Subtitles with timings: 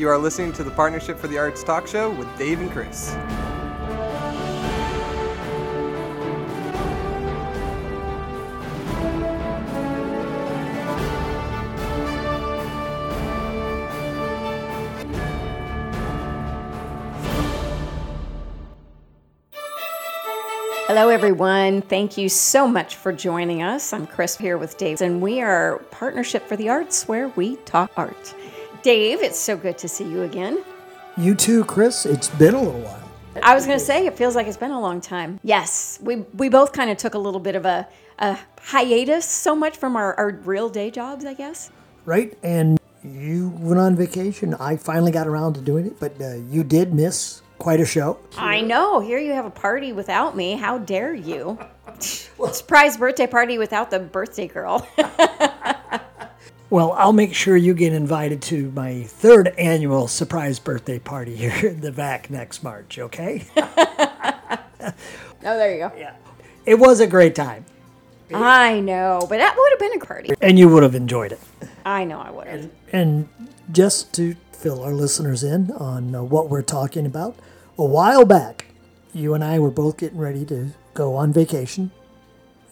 [0.00, 3.14] You are listening to the Partnership for the Arts talk show with Dave and Chris.
[20.86, 21.82] Hello, everyone.
[21.82, 23.92] Thank you so much for joining us.
[23.92, 27.90] I'm Chris here with Dave, and we are Partnership for the Arts, where we talk
[27.98, 28.34] art.
[28.82, 30.64] Dave, it's so good to see you again.
[31.18, 32.06] You too, Chris.
[32.06, 33.10] It's been a little while.
[33.42, 35.38] I was going to say, it feels like it's been a long time.
[35.42, 37.86] Yes, we, we both kind of took a little bit of a,
[38.18, 41.70] a hiatus so much from our, our real day jobs, I guess.
[42.06, 42.36] Right?
[42.42, 44.54] And you went on vacation.
[44.54, 48.18] I finally got around to doing it, but uh, you did miss quite a show.
[48.38, 49.00] I know.
[49.00, 50.54] Here you have a party without me.
[50.54, 51.58] How dare you?
[52.00, 54.88] Surprise birthday party without the birthday girl.
[56.70, 61.66] Well, I'll make sure you get invited to my third annual surprise birthday party here
[61.68, 63.44] in the VAC next March, okay?
[63.56, 64.58] oh,
[65.42, 65.92] there you go.
[65.98, 66.14] yeah.
[66.64, 67.64] It was a great time,
[68.32, 70.30] I know, but that would have been a party.
[70.40, 71.40] and you would have enjoyed it.
[71.84, 72.70] I know I would have.
[72.92, 73.28] And
[73.72, 77.34] just to fill our listeners in on uh, what we're talking about,
[77.78, 78.66] a while back,
[79.12, 81.90] you and I were both getting ready to go on vacation.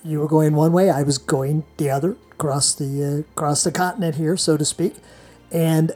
[0.08, 3.70] You were going one way, I was going the other, across the uh, across the
[3.70, 4.94] continent here, so to speak.
[5.52, 5.92] And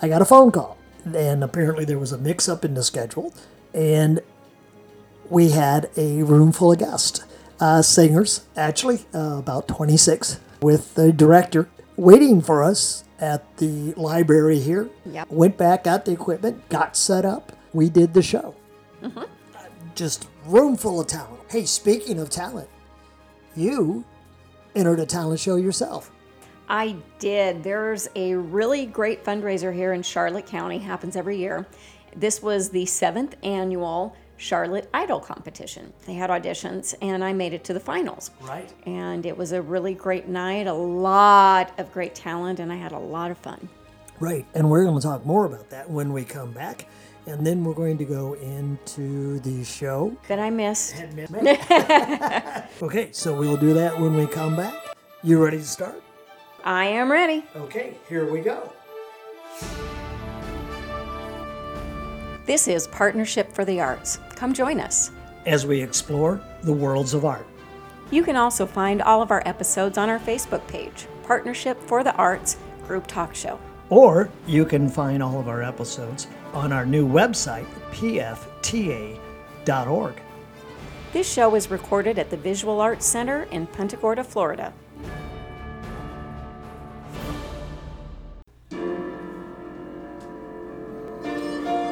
[0.00, 3.34] I got a phone call, and apparently there was a mix-up in the schedule,
[3.74, 4.20] and
[5.28, 7.24] we had a room full of guests,
[7.58, 14.60] uh, singers, actually, uh, about 26, with the director waiting for us at the library
[14.60, 14.88] here.
[15.04, 15.32] Yep.
[15.32, 17.58] Went back, got the equipment, got set up.
[17.72, 18.54] We did the show.
[19.02, 19.24] Uh,
[19.96, 21.40] Just room full of talent.
[21.50, 22.68] Hey, speaking of talent,
[23.58, 24.04] you
[24.74, 26.10] entered a talent show yourself.
[26.68, 27.62] I did.
[27.62, 31.66] There's a really great fundraiser here in Charlotte County, happens every year.
[32.14, 35.92] This was the seventh annual Charlotte Idol competition.
[36.06, 38.30] They had auditions, and I made it to the finals.
[38.42, 38.72] Right.
[38.86, 42.92] And it was a really great night, a lot of great talent, and I had
[42.92, 43.68] a lot of fun.
[44.20, 46.86] Right, and we're going to talk more about that when we come back.
[47.26, 50.16] And then we're going to go into the show.
[50.28, 50.94] That I missed.
[52.80, 54.72] Okay, so we'll do that when we come back.
[55.24, 56.00] You ready to start?
[56.64, 57.44] I am ready.
[57.56, 58.72] Okay, here we go.
[62.46, 64.20] This is Partnership for the Arts.
[64.36, 65.10] Come join us.
[65.44, 67.46] As we explore the worlds of art.
[68.10, 72.14] You can also find all of our episodes on our Facebook page, Partnership for the
[72.14, 72.56] Arts
[72.86, 73.58] Group Talk Show.
[73.90, 79.18] Or you can find all of our episodes on our new website, pfta.org.
[81.12, 84.72] This show is recorded at the Visual Arts Center in Punta Gorda, Florida.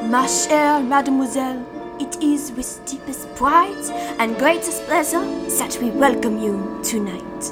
[0.09, 1.65] Ma chère mademoiselle,
[1.99, 5.25] it is with deepest pride and greatest pleasure
[5.59, 7.51] that we welcome you tonight.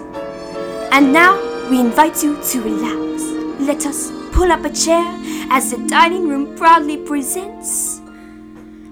[0.94, 1.36] And now
[1.70, 3.24] we invite you to relax.
[3.60, 5.06] Let us pull up a chair
[5.50, 8.02] as the dining room proudly presents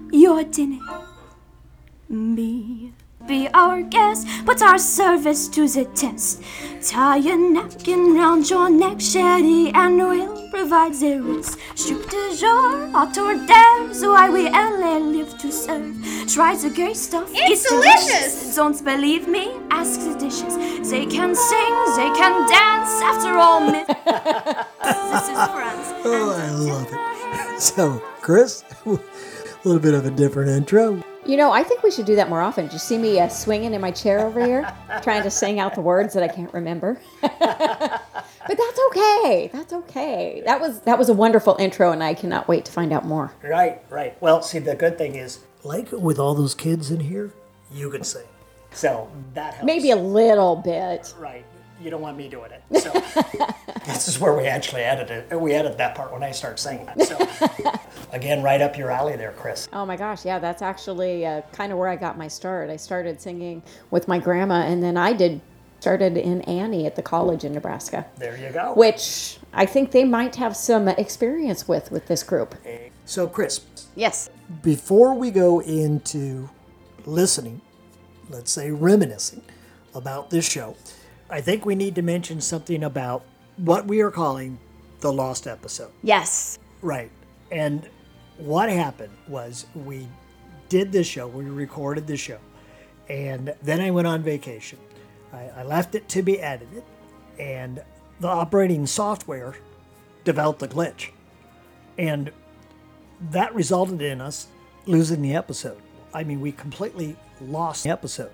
[0.09, 0.79] your dinner.
[2.09, 2.93] Be,
[3.27, 6.41] be our guest, put our service to the test.
[6.81, 11.57] Tie a napkin round your neck, Shetty, and we'll provide the rest.
[11.75, 15.93] Soup de jour, hors hors d'oeuvres, why we only live to serve.
[16.27, 18.55] Try the great stuff, It's delicious.
[18.55, 19.51] Don't believe me?
[19.71, 20.55] Ask the dishes.
[20.89, 22.93] They can sing, they can dance.
[23.11, 23.89] After all, myth.
[25.13, 25.89] This is France.
[26.05, 27.61] Oh, I love it.
[27.61, 28.99] So, Chris, a
[29.63, 31.01] little bit of a different intro.
[31.25, 32.65] You know, I think we should do that more often.
[32.65, 34.69] Did you see me uh, swinging in my chair over here,
[35.01, 36.99] trying to sing out the words that I can't remember?
[37.21, 37.31] but
[38.49, 39.49] that's okay.
[39.53, 40.43] That's okay.
[40.45, 43.33] That was that was a wonderful intro, and I cannot wait to find out more.
[43.41, 44.21] Right, right.
[44.21, 47.31] Well, see, the good thing is, like with all those kids in here,
[47.71, 48.27] you can sing.
[48.71, 49.65] So that helps.
[49.65, 51.13] Maybe a little bit.
[51.17, 51.45] Right.
[51.83, 52.79] You don't want me doing it.
[52.81, 52.91] So
[53.85, 55.29] this is where we actually edited.
[55.33, 56.87] We edited that part when I start singing.
[57.05, 57.17] So
[58.13, 59.67] again, right up your alley there, Chris.
[59.73, 62.69] Oh my gosh, yeah, that's actually uh, kind of where I got my start.
[62.69, 65.41] I started singing with my grandma, and then I did
[65.81, 68.73] started in Annie at the college in Nebraska, There you go.
[68.73, 72.55] which I think they might have some experience with with this group.
[73.03, 73.59] So, Chris,
[73.93, 74.29] Yes.
[74.61, 76.49] before we go into
[77.05, 77.59] listening,
[78.29, 79.41] let's say reminiscing
[79.93, 80.77] about this show,
[81.29, 83.23] I think we need to mention something about
[83.57, 84.59] what we are calling
[84.99, 85.91] the lost episode.
[86.01, 86.59] Yes.
[86.81, 87.11] Right.
[87.51, 87.89] And
[88.37, 90.07] what happened was we
[90.69, 92.39] did this show, we recorded the show,
[93.09, 94.79] and then I went on vacation.
[95.31, 96.83] I, I left it to be edited,
[97.37, 97.81] and
[98.19, 99.55] the operating software
[100.23, 101.09] developed a glitch.
[101.97, 102.31] And
[103.29, 104.47] that resulted in us
[104.85, 105.79] losing the episode.
[106.13, 108.31] I mean, we completely lost the episode.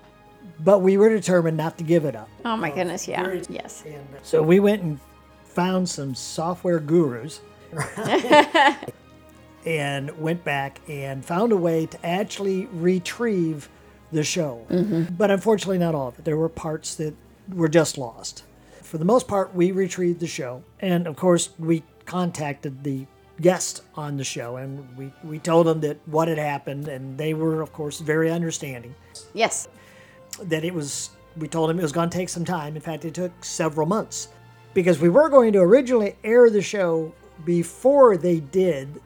[0.62, 2.28] But we were determined not to give it up.
[2.44, 3.40] Oh my goodness, yeah.
[3.48, 3.82] Yes.
[3.86, 5.00] And uh, so we went and
[5.44, 7.40] found some software gurus
[9.66, 13.68] and went back and found a way to actually retrieve
[14.12, 14.66] the show.
[14.70, 15.14] Mm-hmm.
[15.14, 16.24] But unfortunately, not all of it.
[16.24, 17.14] There were parts that
[17.54, 18.44] were just lost.
[18.82, 20.62] For the most part, we retrieved the show.
[20.80, 23.06] And of course, we contacted the
[23.40, 26.88] guest on the show and we, we told them that what had happened.
[26.88, 28.94] And they were, of course, very understanding
[29.32, 29.68] Yes.
[30.42, 32.76] That it was we told him it was going to take some time.
[32.76, 34.28] In fact it took several months.
[34.72, 37.12] Because we were going to originally air the show
[37.44, 39.00] before they did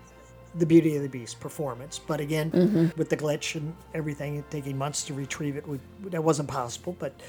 [0.57, 1.99] the beauty of the beast performance.
[1.99, 2.99] But again mm-hmm.
[2.99, 6.97] with the glitch and everything taking months to retrieve it we, that wasn't possible.
[6.99, 7.21] But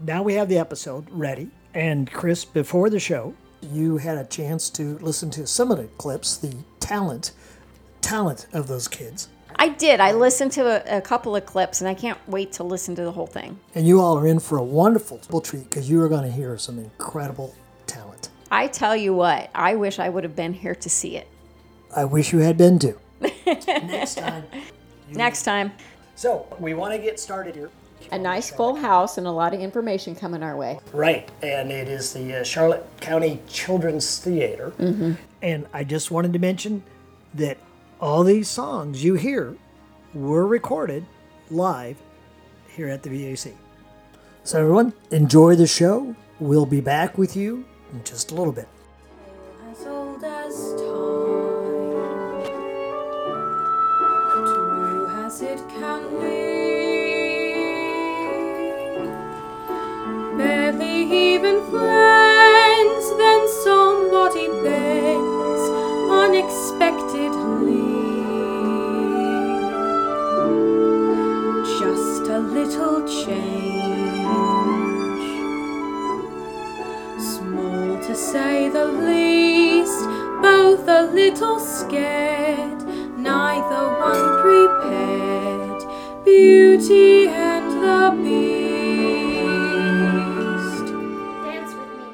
[0.00, 1.50] now we have the episode ready.
[1.74, 3.34] And chris before the show
[3.72, 7.32] you had a chance to listen to some of the clips the talent
[8.00, 10.00] talent of those kids I did.
[10.00, 10.62] I listened to
[10.94, 13.58] a, a couple of clips and I can't wait to listen to the whole thing.
[13.74, 16.56] And you all are in for a wonderful treat because you are going to hear
[16.58, 17.54] some incredible
[17.86, 18.30] talent.
[18.50, 21.28] I tell you what, I wish I would have been here to see it.
[21.94, 22.98] I wish you had been too.
[23.46, 24.44] Next time.
[25.10, 25.72] Next time,
[26.16, 27.70] So, we want to get started here.
[28.12, 30.78] a nice full house and a lot of information coming our way.
[30.92, 34.72] Right, and it is the uh, Charlotte County Children's Theater.
[35.42, 36.82] And I just wanted to mention
[37.34, 37.58] that
[38.04, 39.56] all these songs you hear
[40.12, 41.06] were recorded
[41.50, 41.96] live
[42.68, 43.54] here at the VAC.
[44.42, 46.14] So, everyone, enjoy the show.
[46.38, 47.64] We'll be back with you
[47.94, 48.68] in just a little bit.
[60.36, 64.48] Barely even friends, then somebody
[72.64, 74.24] little change.
[77.20, 80.06] Small to say the least,
[80.40, 82.82] both a little scared,
[83.18, 85.84] neither one prepared.
[86.24, 89.44] Beauty and the Beast.
[91.44, 92.06] Dance with me.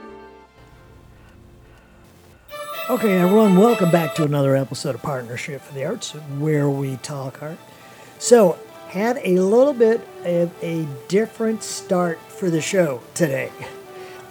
[2.91, 6.11] Okay, everyone, welcome back to another episode of Partnership for the Arts,
[6.41, 7.59] where we talk art.
[8.19, 8.59] So,
[8.91, 13.53] had a little bit of a different start for the show today.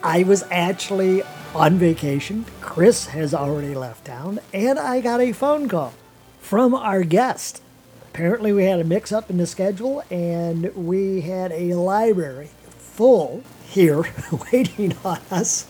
[0.04, 1.24] I was actually
[1.56, 2.46] on vacation.
[2.60, 5.94] Chris has already left town, and I got a phone call
[6.42, 7.62] from our guest.
[8.10, 13.44] Apparently, we had a mix up in the schedule, and we had a library full
[13.66, 14.04] here
[14.52, 15.68] waiting on us.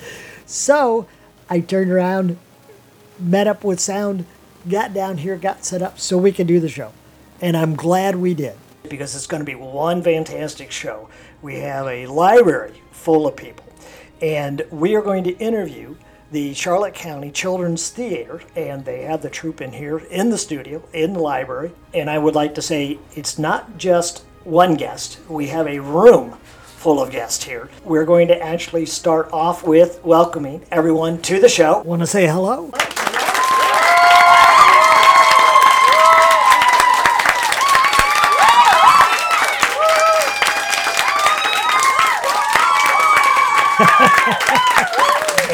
[0.48, 1.08] So,
[1.48, 2.40] I turned around,
[3.20, 4.26] met up with sound,
[4.68, 6.92] got down here, got set up so we could do the show.
[7.40, 8.58] And I'm glad we did.
[8.90, 11.10] Because it's going to be one fantastic show.
[11.42, 13.66] We have a library full of people.
[14.22, 15.96] And we are going to interview
[16.32, 18.42] the Charlotte County Children's Theater.
[18.56, 21.72] And they have the troupe in here in the studio, in the library.
[21.94, 26.38] And I would like to say it's not just one guest, we have a room
[26.80, 27.70] full of guests here.
[27.84, 31.81] We're going to actually start off with welcoming everyone to the show.
[31.81, 32.72] Want to say hello?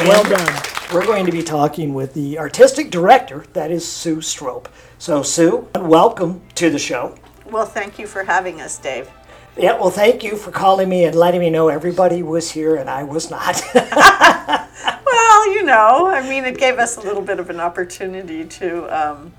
[0.04, 0.62] Well done.
[0.92, 4.68] We're going to be talking with the artistic director, that is Sue Strope.
[4.98, 7.16] So, Sue, welcome to the show.
[7.50, 9.10] Well, thank you for having us, Dave.
[9.56, 12.90] Yeah, well, thank you for calling me and letting me know everybody was here and
[12.90, 13.62] I was not.
[15.06, 18.86] Well, you know, I mean, it gave us a little bit of an opportunity to
[18.88, 19.32] um,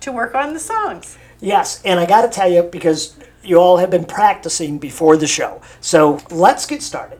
[0.00, 1.16] to work on the songs.
[1.40, 5.26] yes, and I got to tell you, because you all have been practicing before the
[5.26, 5.62] show.
[5.80, 7.19] So let's get started.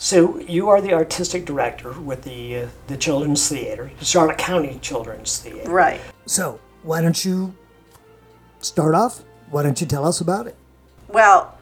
[0.00, 4.78] Sue, you are the artistic director with the, uh, the Children's Theater, the Charlotte County
[4.80, 5.70] Children's Theater.
[5.70, 6.00] Right.
[6.24, 7.54] So, why don't you
[8.60, 9.22] start off?
[9.50, 10.56] Why don't you tell us about it?
[11.08, 11.54] Well,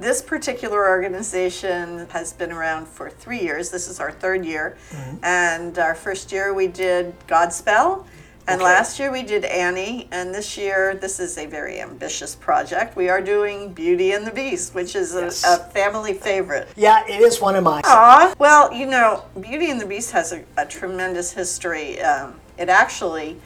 [0.00, 3.70] this particular organization has been around for three years.
[3.70, 4.76] This is our third year,
[5.22, 8.04] and our first year we did Godspell.
[8.46, 8.70] And Okay.
[8.70, 12.94] last year we did Annie, and this year this is a very ambitious project.
[12.94, 15.44] We are doing Beauty and the Beast, which is a, Yes.
[15.44, 16.68] a family favorite.
[16.76, 17.80] Yeah, it is one of my.
[17.84, 18.34] Aw.
[18.38, 22.00] Well, you know, Beauty and the Beast has a, a tremendous history.
[22.02, 23.40] Um, it actually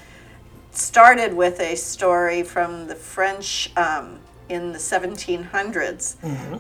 [0.73, 6.17] started with a story from the French um, in the 1700s,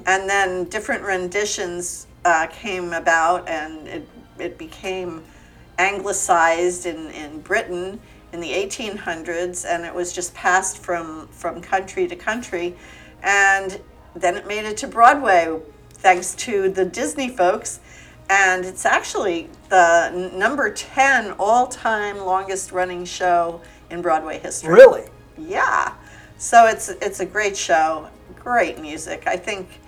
[0.06, 5.24] and then different renditions uh, came about, and it, it became
[5.78, 7.98] anglicized in, in Britain.
[8.32, 12.76] In the 1800s, and it was just passed from from country to country,
[13.22, 13.80] and
[14.14, 17.80] then it made it to Broadway thanks to the Disney folks.
[18.30, 24.74] And it's actually the number 10 all time longest running show in Broadway history.
[24.74, 25.04] Really?
[25.38, 25.94] Yeah.
[26.36, 29.24] So it's it's a great show, great music.
[29.26, 29.80] I think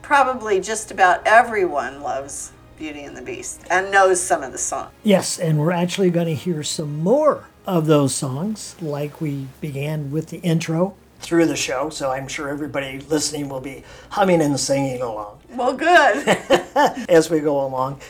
[0.00, 4.92] probably just about everyone loves Beauty and the Beast and knows some of the songs.
[5.02, 10.10] Yes, and we're actually going to hear some more of those songs, like we began
[10.10, 11.90] with the intro through the show.
[11.90, 16.26] So I'm sure everybody listening will be humming and singing along Well, good.
[17.10, 18.00] as we go along.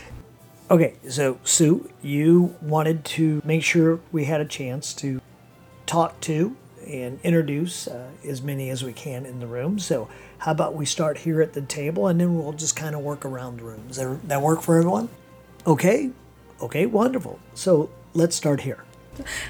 [0.70, 5.20] Okay, so Sue, you wanted to make sure we had a chance to
[5.86, 6.54] talk to
[6.86, 9.78] and introduce uh, as many as we can in the room.
[9.80, 13.00] So, how about we start here at the table and then we'll just kind of
[13.00, 13.88] work around the room?
[13.88, 15.08] Does that, that work for everyone?
[15.66, 16.10] Okay,
[16.62, 17.40] okay, wonderful.
[17.54, 18.84] So, let's start here.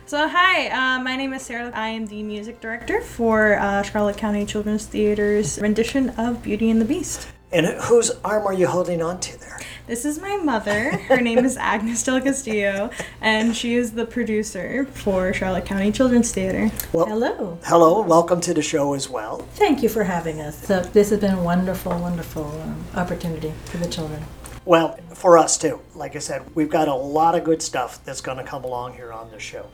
[0.06, 1.70] So, hi, uh, my name is Sarah.
[1.74, 6.80] I am the music director for uh, Charlotte County Children's Theater's rendition of Beauty and
[6.80, 7.28] the Beast.
[7.52, 9.58] And whose arm are you holding on to there?
[9.86, 10.90] This is my mother.
[11.08, 12.90] Her name is Agnes Del Castillo,
[13.22, 16.70] and she is the producer for Charlotte County Children's Theater.
[16.92, 17.58] Well, Hello.
[17.64, 19.38] hello, welcome to the show as well.
[19.54, 20.66] Thank you for having us.
[20.66, 24.22] So this has been a wonderful, wonderful um, opportunity for the children.
[24.68, 25.80] Well, for us too.
[25.94, 28.96] Like I said, we've got a lot of good stuff that's going to come along
[28.96, 29.64] here on the show.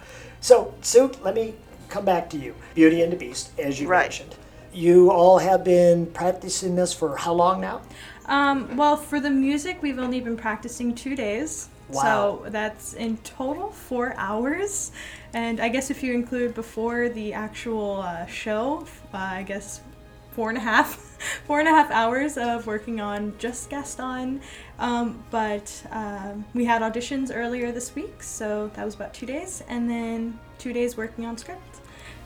[0.41, 1.55] So, Sue, let me
[1.89, 2.55] come back to you.
[2.77, 4.03] Beauty and the Beast, as you Right.
[4.03, 4.37] mentioned.
[4.73, 7.81] You all have been practicing this for how long now?
[8.27, 11.71] Um, well, for the music, we've only been practicing two days.
[11.89, 12.43] Wow.
[12.45, 14.93] So that's in total four hours.
[15.33, 19.81] And I guess if you include before the actual uh, show, uh, I guess
[20.31, 21.14] four and a half,
[21.45, 24.41] four and a half hours of working on just Gaston.
[24.79, 29.63] Um, but um, we had auditions earlier this week, so that was about two days,
[29.69, 31.81] and then two days working on script.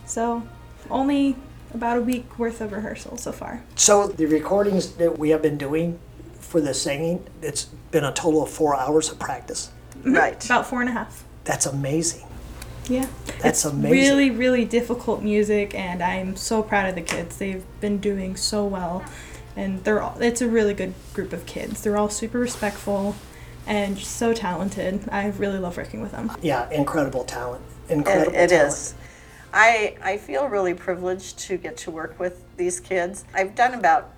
[0.06, 0.42] So
[0.90, 1.36] only
[1.74, 3.62] about a week worth of rehearsal so far.
[3.76, 5.98] So, the recordings that we have been doing
[6.40, 9.70] for the singing, it's been a total of four hours of practice.
[10.02, 10.42] right.
[10.44, 11.24] About four and a half.
[11.44, 12.27] That's amazing.
[12.88, 13.06] Yeah.
[13.40, 13.90] That's it's amazing.
[13.90, 17.36] Really, really difficult music, and I'm so proud of the kids.
[17.38, 19.04] They've been doing so well,
[19.56, 21.82] and they're all, it's a really good group of kids.
[21.82, 23.14] They're all super respectful
[23.66, 25.08] and just so talented.
[25.10, 26.32] I really love working with them.
[26.42, 27.62] Yeah, incredible talent.
[27.88, 28.72] It, Incredible it talent.
[28.72, 28.94] is.
[29.52, 33.24] I, I feel really privileged to get to work with these kids.
[33.34, 34.10] I've done about,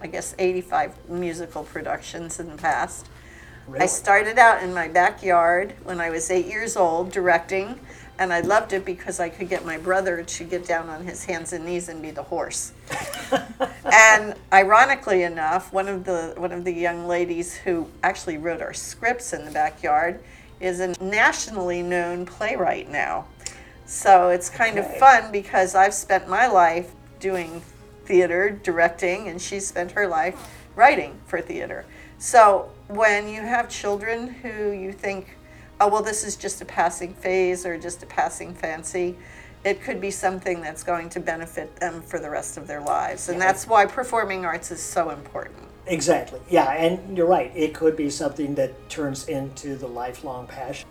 [0.00, 3.06] I guess, 85 musical productions in the past.
[3.74, 7.80] I started out in my backyard when I was eight years old directing,
[8.16, 11.24] and I loved it because I could get my brother to get down on his
[11.24, 12.72] hands and knees and be the horse.
[13.92, 18.72] and ironically enough, one of the one of the young ladies who actually wrote our
[18.72, 20.20] scripts in the backyard
[20.60, 23.26] is a nationally known playwright now.
[23.84, 27.62] So it's kind of fun because I've spent my life doing
[28.04, 30.36] theater, directing, and she spent her life
[30.76, 31.84] writing for theater.
[32.18, 35.36] So when you have children who you think,
[35.80, 39.16] oh, well, this is just a passing phase or just a passing fancy,
[39.64, 43.28] it could be something that's going to benefit them for the rest of their lives.
[43.28, 45.58] And that's why performing arts is so important.
[45.86, 46.40] Exactly.
[46.48, 47.52] Yeah, and you're right.
[47.54, 50.88] It could be something that turns into the lifelong passion.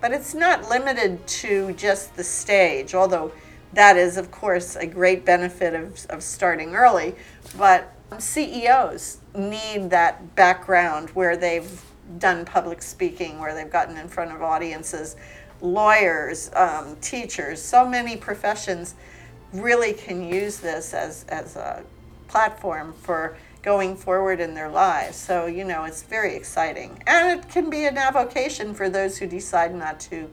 [0.00, 3.32] But it's not limited to just the stage, although
[3.72, 7.14] that is, of course, a great benefit of, of starting early.
[7.56, 11.82] But CEOs need that background where they've
[12.18, 15.16] done public speaking, where they've gotten in front of audiences.
[15.60, 18.94] Lawyers, um, teachers, so many professions
[19.52, 21.82] really can use this as, as a
[22.28, 25.16] platform for going forward in their lives.
[25.16, 27.02] So, you know, it's very exciting.
[27.06, 30.28] And it can be an avocation for those who decide not to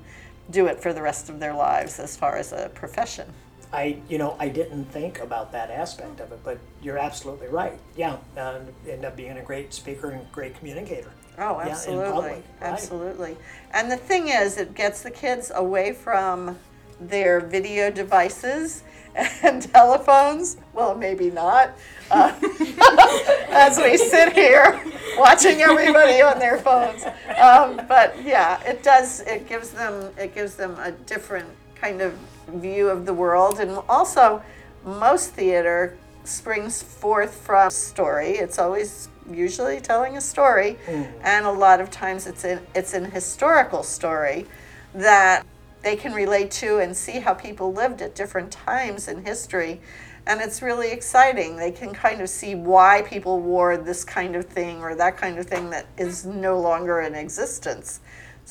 [0.49, 3.31] do it for the rest of their lives as far as a profession.
[3.73, 7.79] I, you know, I didn't think about that aspect of it, but you're absolutely right.
[7.95, 11.11] Yeah, uh, end up being a great speaker and great communicator.
[11.37, 12.11] Oh, Yeah, absolutely.
[12.11, 12.43] public, right.
[12.61, 13.37] Absolutely.
[13.73, 16.57] And the thing is, it gets the kids away from
[16.99, 18.83] their video devices
[19.43, 20.57] and telephones.
[20.73, 21.71] Well, maybe not.
[22.09, 22.33] Uh,
[23.49, 24.81] as we sit here
[25.17, 27.05] watching everybody on their phones.
[27.37, 29.21] Um, but yeah, it does.
[29.21, 30.11] It gives them.
[30.17, 32.17] It gives them a different kind of
[32.47, 34.41] view of the world, and also,
[34.85, 38.31] most theater springs forth from story.
[38.31, 41.03] It's always usually telling a story, hmm.
[41.23, 44.45] and a lot of times it's in it's an historical story
[44.93, 45.45] that
[45.81, 49.81] they can relate to and see how people lived at different times in history.
[50.27, 51.55] And it's really exciting.
[51.55, 55.39] They can kind of see why people wore this kind of thing or that kind
[55.39, 58.01] of thing that is no longer in existence.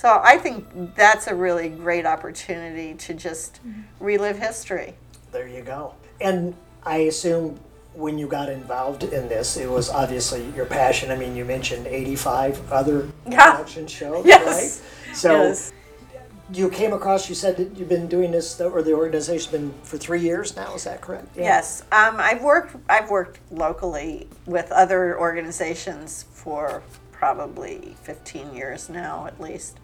[0.00, 3.60] So I think that's a really great opportunity to just
[3.98, 4.94] relive history.
[5.30, 5.92] There you go.
[6.22, 6.54] And
[6.84, 7.60] I assume
[7.92, 11.10] when you got involved in this, it was obviously your passion.
[11.10, 13.50] I mean, you mentioned 85 other Yeah.
[13.50, 14.46] production shows, Yes.
[14.46, 15.14] right?
[15.14, 15.70] So Yes.
[16.50, 19.98] you came across, you said that you've been doing this, or the organization's been for
[19.98, 21.26] three years now, is that correct?
[21.36, 21.42] Yeah.
[21.44, 22.74] Yes, um, I've worked.
[22.88, 29.76] I've worked locally with other organizations for probably 15 years now, at least.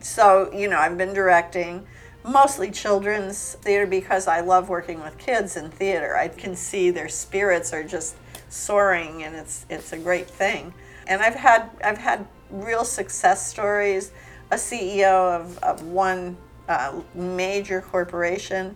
[0.00, 1.86] So you know, I've been directing
[2.24, 6.16] mostly children's theater because I love working with kids in theater.
[6.16, 8.16] I can see their spirits are just
[8.48, 10.74] soaring, and it's it's a great thing.
[11.06, 14.12] And I've had I've had real success stories.
[14.50, 16.36] A CEO of, of one
[16.68, 18.74] uh, major corporation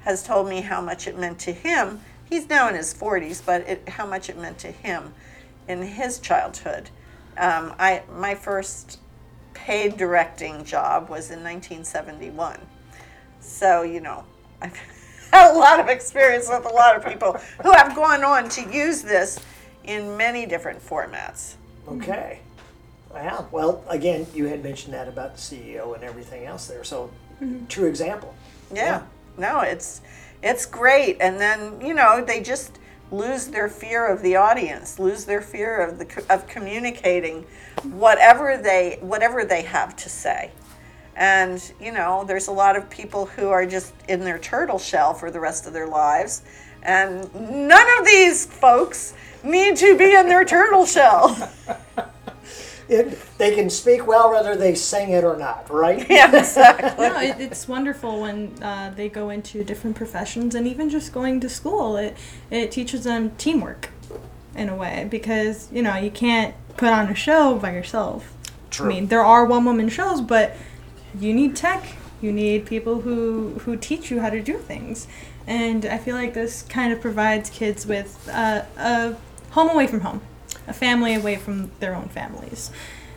[0.00, 2.00] has told me how much it meant to him.
[2.28, 5.14] He's now in his 40s, but it, how much it meant to him
[5.66, 6.90] in his childhood.
[7.38, 9.00] Um, I my first
[9.64, 12.60] paid directing job was in 1971.
[13.40, 14.24] So you know,
[14.60, 14.76] I've
[15.32, 18.70] had a lot of experience with a lot of people who have gone on to
[18.70, 19.40] use this
[19.84, 21.54] in many different formats.
[21.88, 22.40] Okay.
[23.10, 23.48] Wow.
[23.50, 26.84] Well, again, you had mentioned that about the CEO and everything else there.
[26.84, 27.66] So, mm-hmm.
[27.66, 28.34] true example.
[28.72, 29.02] Yeah.
[29.38, 30.02] No, it's
[30.42, 31.16] it's great.
[31.20, 32.78] And then, you know, they just
[33.16, 37.46] lose their fear of the audience, lose their fear of the of communicating
[37.82, 40.50] whatever they whatever they have to say.
[41.16, 45.14] And, you know, there's a lot of people who are just in their turtle shell
[45.14, 46.42] for the rest of their lives.
[46.82, 51.50] And none of these folks need to be in their turtle shell.
[52.88, 56.06] It, they can speak well whether they sing it or not, right?
[56.10, 57.08] yeah, exactly.
[57.08, 61.40] no, it, it's wonderful when uh, they go into different professions and even just going
[61.40, 61.96] to school.
[61.96, 62.16] It
[62.50, 63.90] it teaches them teamwork
[64.54, 68.34] in a way because you know you can't put on a show by yourself.
[68.70, 68.86] True.
[68.86, 70.56] I mean, there are one woman shows, but
[71.18, 71.94] you need tech.
[72.20, 75.06] You need people who who teach you how to do things,
[75.46, 79.16] and I feel like this kind of provides kids with uh, a
[79.50, 80.22] home away from home,
[80.66, 82.70] a family away from their own families,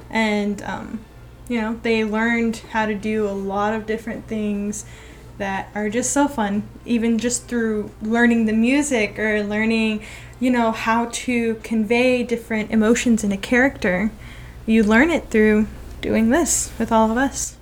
[0.10, 0.99] and um,
[1.47, 4.86] you know they learned how to do a lot of different things
[5.38, 10.03] that are just so fun even just through learning the music or learning
[10.39, 14.12] you know how to convey different emotions in a character.
[14.65, 15.67] You learn it through
[16.01, 17.57] doing this with all of us.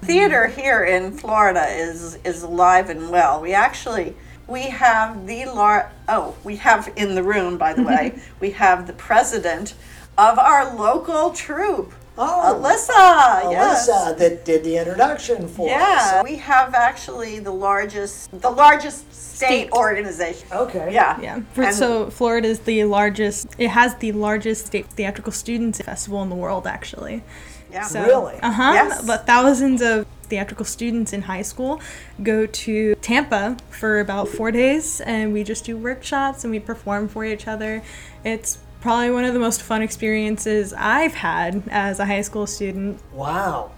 [0.00, 3.40] Theater here in Florida is is alive and well.
[3.40, 8.18] We actually we have the lar- oh we have in the room by the way
[8.40, 9.74] we have the president
[10.16, 13.50] of our local troupe, Oh, Alyssa.
[13.50, 13.88] yes.
[13.90, 16.24] Alyssa that did the introduction for Yeah, us.
[16.24, 19.70] we have actually the largest the largest state, State.
[19.72, 20.46] organization.
[20.52, 20.92] Okay.
[20.94, 21.20] Yeah.
[21.20, 25.80] yeah For- And- so florida is the largest it has the largest state theatrical students
[25.80, 27.24] festival in the world actually
[27.72, 27.82] Yeah.
[27.82, 28.36] So, Really?
[28.40, 28.72] Uh huh.
[28.74, 29.04] Yes.
[29.04, 31.80] But thousands of theatrical students in high school
[32.20, 37.06] go to Tampa for about four days, and we just do workshops and we perform
[37.06, 37.84] for each other.
[38.24, 43.00] It's probably one of the most fun experiences I've had as a high school student.
[43.12, 43.70] Wow.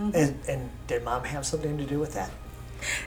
[0.00, 0.16] Mm-hmm.
[0.16, 2.32] And and did mom have something to do with that?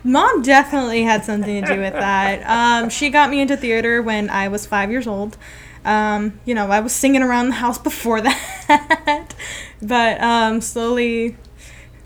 [0.03, 2.43] Mom definitely had something to do with that.
[2.53, 5.37] Um, she got me into theater when I was five years old.
[5.83, 9.33] Um, you know, I was singing around the house before that,
[9.81, 11.35] but um, slowly,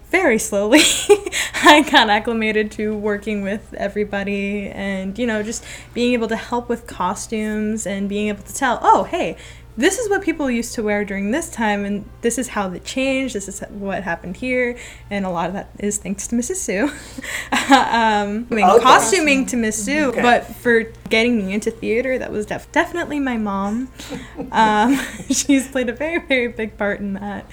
[0.09, 0.79] very slowly,
[1.63, 6.69] I got acclimated to working with everybody and, you know, just being able to help
[6.69, 9.35] with costumes and being able to tell, oh, hey,
[9.75, 12.83] this is what people used to wear during this time, and this is how it
[12.83, 13.35] changed.
[13.35, 14.75] This is what happened here,
[15.11, 16.55] and a lot of that is thanks to Mrs.
[16.55, 16.83] Sue.
[17.51, 18.83] um, I mean, Okay.
[18.83, 20.21] costuming to Miss Sue, Okay.
[20.23, 23.89] but for getting me into theater, that was def- definitely my mom.
[24.51, 24.95] Um,
[25.29, 27.45] she's played a very, very big part in that.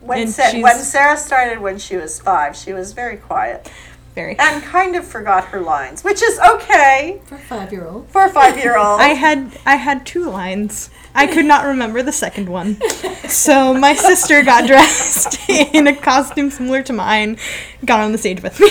[0.00, 3.70] When, And Sa- when Sarah started when she was five, she was very quiet
[4.14, 4.34] Very.
[4.38, 8.08] and kind of forgot her lines, which is okay For a five year old.
[8.08, 9.00] for a five year old.
[9.00, 10.88] I had I had two lines.
[11.14, 12.80] I could not remember the second one.
[13.28, 17.36] So my sister got dressed in a costume similar to mine,
[17.84, 18.70] got on the stage with me.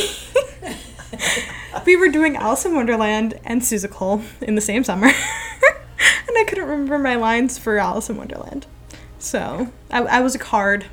[1.86, 5.08] we were doing Alice in Wonderland and Seussical in the same summer.
[5.08, 8.66] and I couldn't remember my lines for Alice in Wonderland.
[9.20, 10.86] So I, I was a card.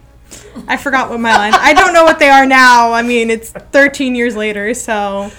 [0.69, 1.57] I forgot what my lines.
[1.59, 2.93] I don't know what they are now.
[2.93, 5.31] I mean, it's 13 years later, so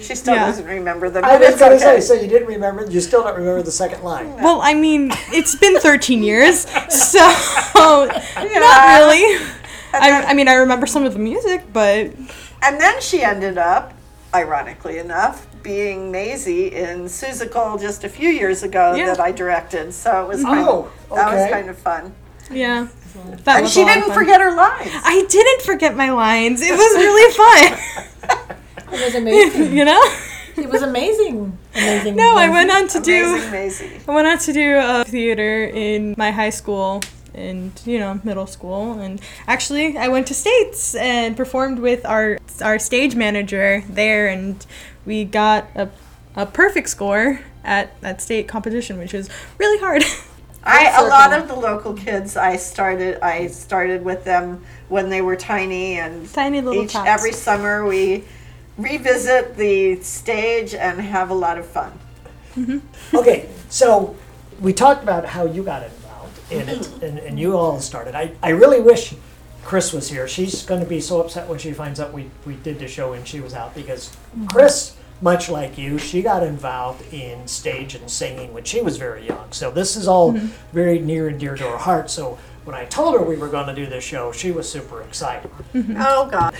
[0.00, 0.46] she still yeah.
[0.46, 1.24] doesn't remember them.
[1.24, 2.00] I but was it's going to okay.
[2.00, 4.34] say, so you didn't remember, you still don't remember the second line.
[4.36, 9.44] Well, I mean, it's been 13 years, so not really.
[9.92, 12.12] I, I mean, I remember some of the music, but
[12.62, 13.94] And then she ended up,
[14.34, 19.06] ironically enough, being Maisie in Seussical just a few years ago Yeah.
[19.06, 19.94] that I directed.
[19.94, 20.48] So it was mm-hmm.
[20.48, 22.12] kind Oh, of, that was kind of fun.
[22.50, 22.88] yeah.
[23.44, 24.18] That And she a lot of didn't fun.
[24.18, 24.90] forget her lines.
[25.04, 26.60] I didn't forget my lines.
[26.62, 28.56] It was really fun.
[28.92, 29.76] It was amazing.
[29.76, 30.02] you know?
[30.56, 31.56] it was amazing.
[31.74, 32.16] Amazing.
[32.16, 34.00] No, I went on to do Amazing Maisie.
[34.08, 37.02] I went on to do uh, theater in my high school
[37.34, 42.38] and you know middle school and actually I went to states and performed with our
[42.62, 44.64] our stage manager there and
[45.04, 45.90] we got a,
[46.36, 50.04] a perfect score at that state competition which was really hard.
[50.64, 55.20] I a lot of the local kids I started I started with them when they
[55.20, 57.08] were tiny and Tiny little each tots.
[57.08, 58.24] every summer we
[58.78, 61.92] revisit the stage and have a lot of fun.
[62.56, 63.16] Mm-hmm.
[63.16, 64.16] Okay, so
[64.60, 68.14] we talked about how you got involved in it and, and you all started.
[68.14, 69.14] I, I really wish
[69.64, 70.28] Chris was here.
[70.28, 73.12] She's going to be so upset when she finds out we, we did the show
[73.12, 74.46] and she was out because mm-hmm.
[74.46, 79.26] Chris, much like you, she got involved in stage and singing when she was very
[79.26, 79.50] young.
[79.52, 80.48] So this is all mm-hmm.
[80.70, 82.10] very near and dear to her heart.
[82.10, 85.00] So when I told her we were going to do this show, she was super
[85.00, 85.50] excited.
[85.72, 85.96] Mm-hmm.
[85.98, 86.54] Oh God.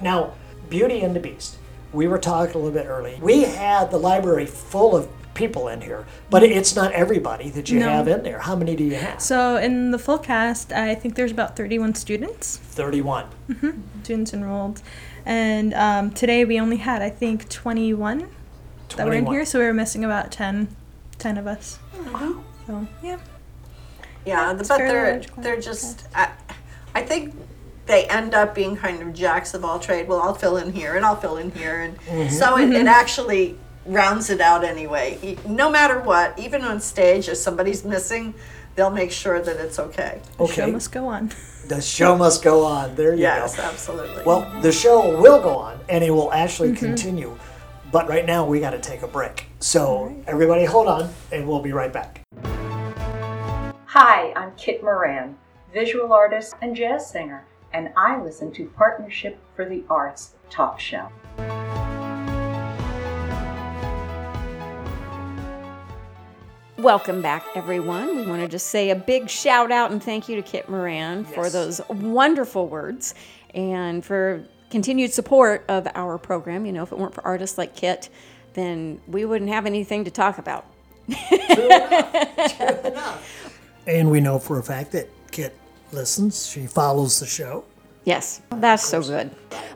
[0.00, 0.34] Now,
[0.70, 1.56] Beauty and the Beast.
[1.92, 3.18] We were talking a little bit early.
[3.20, 6.58] We had the library full of people in here, but mm-hmm.
[6.58, 7.88] it's not everybody that you No.
[7.88, 8.38] have in there.
[8.38, 9.20] How many do you have?
[9.20, 13.26] So in the full cast, I think there's about 31 students, 31.
[14.04, 14.80] students enrolled,
[15.26, 18.18] and um, today we only had I think 21
[18.96, 19.34] that were in 21.
[19.34, 20.68] here, so we were missing about 10,
[21.18, 21.78] 10 of us.
[22.66, 23.18] So yeah.
[24.24, 26.06] Yeah, but fairly they're large they're just.
[26.14, 26.30] I,
[26.94, 27.34] I think
[27.86, 30.06] they end up being kind of jacks of all trade.
[30.06, 32.28] Well, I'll fill in here and I'll fill in here, and Mm-hmm.
[32.34, 35.18] so it, it actually rounds it out anyway.
[35.22, 38.34] E- No matter what, even on stage, if somebody's missing,
[38.74, 40.20] they'll make sure that it's okay.
[40.38, 40.70] The show Okay.
[40.72, 41.30] must go on.
[41.68, 42.94] The show must go on.
[42.96, 43.62] There you Yes, go.
[43.62, 44.22] absolutely.
[44.24, 46.86] Well, the show will go on and it will actually Mm-hmm.
[46.86, 47.36] continue.
[47.92, 49.46] But right now we got to take a break.
[49.60, 52.20] So everybody hold on and we'll be right back.
[53.86, 55.36] Hi, I'm Kit Moran,
[55.72, 61.08] visual artist and jazz singer, and I listen to Partnership for the Arts Talk Show.
[66.82, 68.16] Welcome back, everyone.
[68.16, 71.24] We want to just say a big shout out and thank you to Kit Moran
[71.24, 73.14] for those wonderful words
[73.54, 76.66] and for continued support of our program.
[76.66, 78.08] You know, if it weren't for artists like Kit,
[78.54, 80.66] then we wouldn't have anything to talk about.
[81.06, 83.58] Enough, enough.
[83.86, 85.56] And we know for a fact that Kit
[85.92, 86.48] listens.
[86.48, 87.64] She follows the show.
[88.02, 89.30] Yes, that's so good.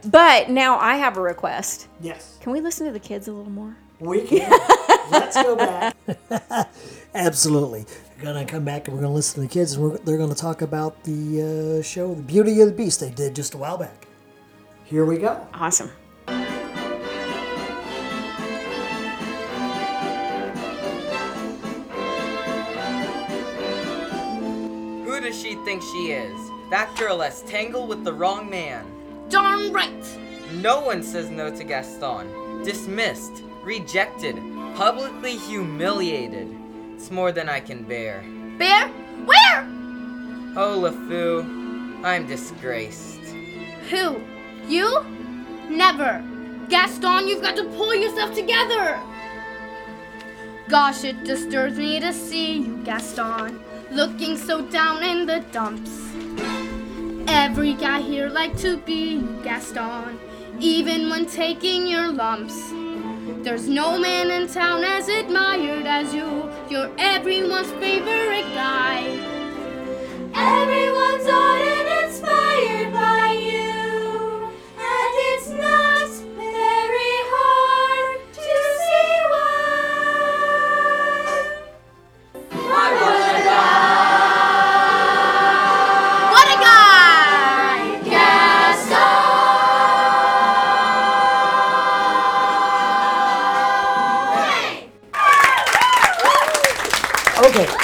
[0.06, 1.86] But now I have a request.
[2.00, 2.36] Yes.
[2.40, 3.76] Can we listen to the kids a little more?
[3.98, 4.50] We can.
[5.10, 5.96] Let's go back.
[7.14, 7.86] Absolutely.
[8.16, 9.98] We're going to come back and we're going to listen to the kids and we're,
[9.98, 13.34] they're going to talk about the uh, show, The Beauty of the Beast, they did
[13.34, 14.06] just a while back.
[14.84, 15.46] Here we go.
[15.54, 15.90] Awesome.
[25.04, 26.50] Who does she think she is?
[26.70, 28.84] That girl has tangled with the wrong man.
[29.28, 30.18] Darn right.
[30.54, 32.62] No one says no to Gaston.
[32.62, 34.36] Dismissed, rejected,
[34.76, 36.48] publicly humiliated.
[36.94, 38.24] It's more than I can bear.
[38.58, 38.86] Bear?
[39.26, 39.66] Where?
[40.56, 43.20] Oh, LeFou, I'm disgraced.
[43.90, 44.20] Who?
[44.68, 45.04] You?
[45.68, 46.24] Never.
[46.68, 49.00] Gaston, you've got to pull yourself together.
[50.68, 55.90] Gosh, it disturbs me to see you, Gaston, looking so down in the dumps.
[57.28, 60.18] Every guy here like to be you, Gaston,
[60.60, 62.54] even when taking your lumps.
[63.46, 66.50] There's no man in town as admired as you.
[66.68, 69.04] You're everyone's favorite guy.
[70.34, 71.95] Everyone's on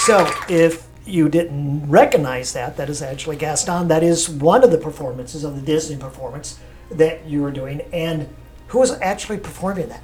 [0.06, 3.88] so if you didn't recognize that, that is actually Gaston.
[3.88, 6.58] That is one of the performances of the Disney performance
[6.90, 7.82] that you were doing.
[7.92, 8.28] And
[8.68, 10.02] who was actually performing that?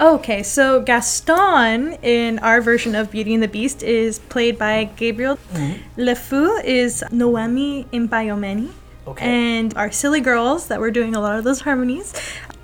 [0.00, 5.38] Okay, so Gaston in our version of Beauty and the Beast is played by Gabriel.
[5.52, 6.00] Mm-hmm.
[6.00, 8.72] LeFou is Noemi Impayomeni.
[9.06, 9.24] Okay.
[9.24, 12.12] And our silly girls that were doing a lot of those harmonies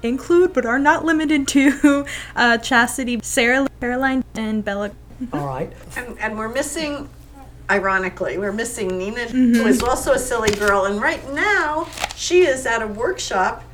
[0.02, 2.04] include, but are not limited to,
[2.36, 4.90] uh, Chastity, Sarah, Caroline, and Bella.
[5.32, 5.72] All right.
[5.96, 7.08] and, and we're missing,
[7.70, 9.54] ironically, we're missing Nina, mm-hmm.
[9.54, 13.64] who is also a silly girl, and right now she is at a workshop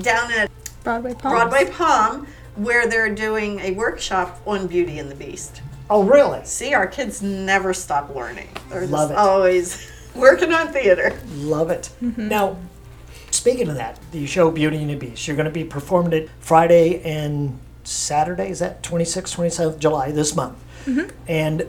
[0.00, 0.50] down at
[0.84, 1.34] Broadway Palms.
[1.34, 5.62] Broadway Palm where they're doing a workshop on Beauty and the Beast.
[5.88, 6.44] Oh, really?
[6.44, 8.48] See, our kids never stop learning.
[8.68, 9.16] They're Love just it.
[9.18, 9.90] always.
[10.14, 11.18] Working on theater.
[11.36, 11.90] Love it.
[12.02, 12.28] Mm-hmm.
[12.28, 12.58] Now,
[13.30, 16.30] speaking of that, the show Beauty and the Beast, you're going to be performing it
[16.40, 18.50] Friday and Saturday.
[18.50, 20.62] Is that 26th, 27th July this month?
[21.28, 21.66] And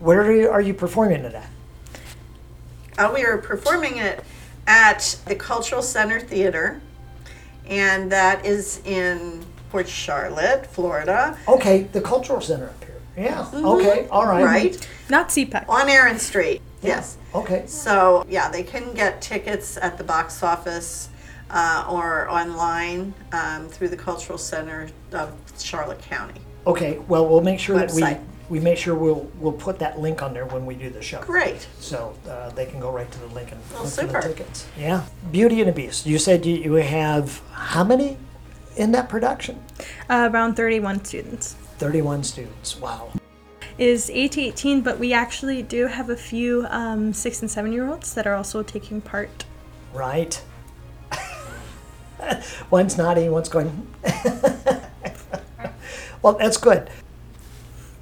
[0.00, 1.50] where are you, are you performing it at?
[2.98, 4.22] Uh, we are performing it
[4.66, 6.80] at the Cultural Center Theater,
[7.66, 13.00] and that is in Port Charlotte, Florida, Okay, the Cultural Center up here.
[13.16, 13.48] Yeah.
[13.54, 14.06] Okay.
[14.10, 14.44] All right.
[14.44, 14.88] right?
[15.08, 15.68] Not CPAC.
[15.68, 16.60] On Aaron Street.
[16.82, 17.16] Yes.
[17.34, 17.64] Okay.
[17.66, 21.08] So, yeah, they can get tickets at the box office
[21.50, 26.40] uh, or online um, through the Cultural Center of Charlotte County.
[26.66, 26.98] Okay.
[27.08, 28.02] Well, we'll make sure that we
[28.52, 31.22] we make sure we'll we'll put that link on there when we do the show.
[31.22, 31.66] Great.
[31.80, 34.20] So uh, they can go right to the link and Oh, look for the super.
[34.20, 34.66] tickets.
[34.78, 35.06] Yeah.
[35.30, 36.04] Beauty and the Beast.
[36.04, 38.18] You said you, you have how many
[38.76, 39.58] in that production?
[40.10, 41.54] Uh, around 31 students.
[41.78, 42.78] 31 students.
[42.78, 43.08] Wow.
[43.78, 47.72] Is 8 to 18, but we actually do have a few um, 6 and 7
[47.72, 49.46] year olds that are also taking part.
[49.94, 50.42] Right.
[52.70, 53.86] one's nodding, one's going.
[56.20, 56.90] well, that's good.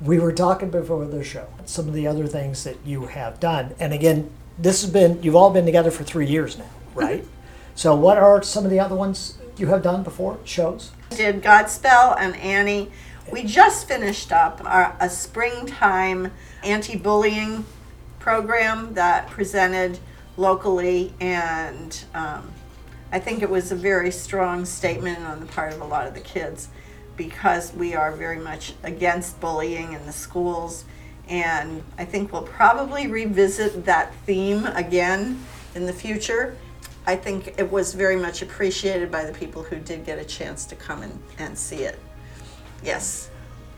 [0.03, 3.75] We were talking before the show some of the other things that you have done,
[3.79, 7.25] and again, this has been you've all been together for three years now, right?
[7.75, 10.93] so, what are some of the other ones you have done before shows?
[11.11, 12.91] did Godspell and Annie.
[13.31, 16.33] We just finished up our, a springtime
[16.65, 17.65] anti bullying
[18.19, 19.99] program that presented
[20.37, 22.51] locally, and um,
[23.13, 26.15] I think it was a very strong statement on the part of a lot of
[26.15, 26.69] the kids
[27.21, 30.87] because we are very much against bullying in the schools.
[31.29, 35.39] And I think we'll probably revisit that theme again
[35.75, 36.57] in the future.
[37.07, 40.65] I think it was very much appreciated by the people who did get a chance
[40.65, 41.99] to come and, and see it.
[42.83, 43.29] Yes.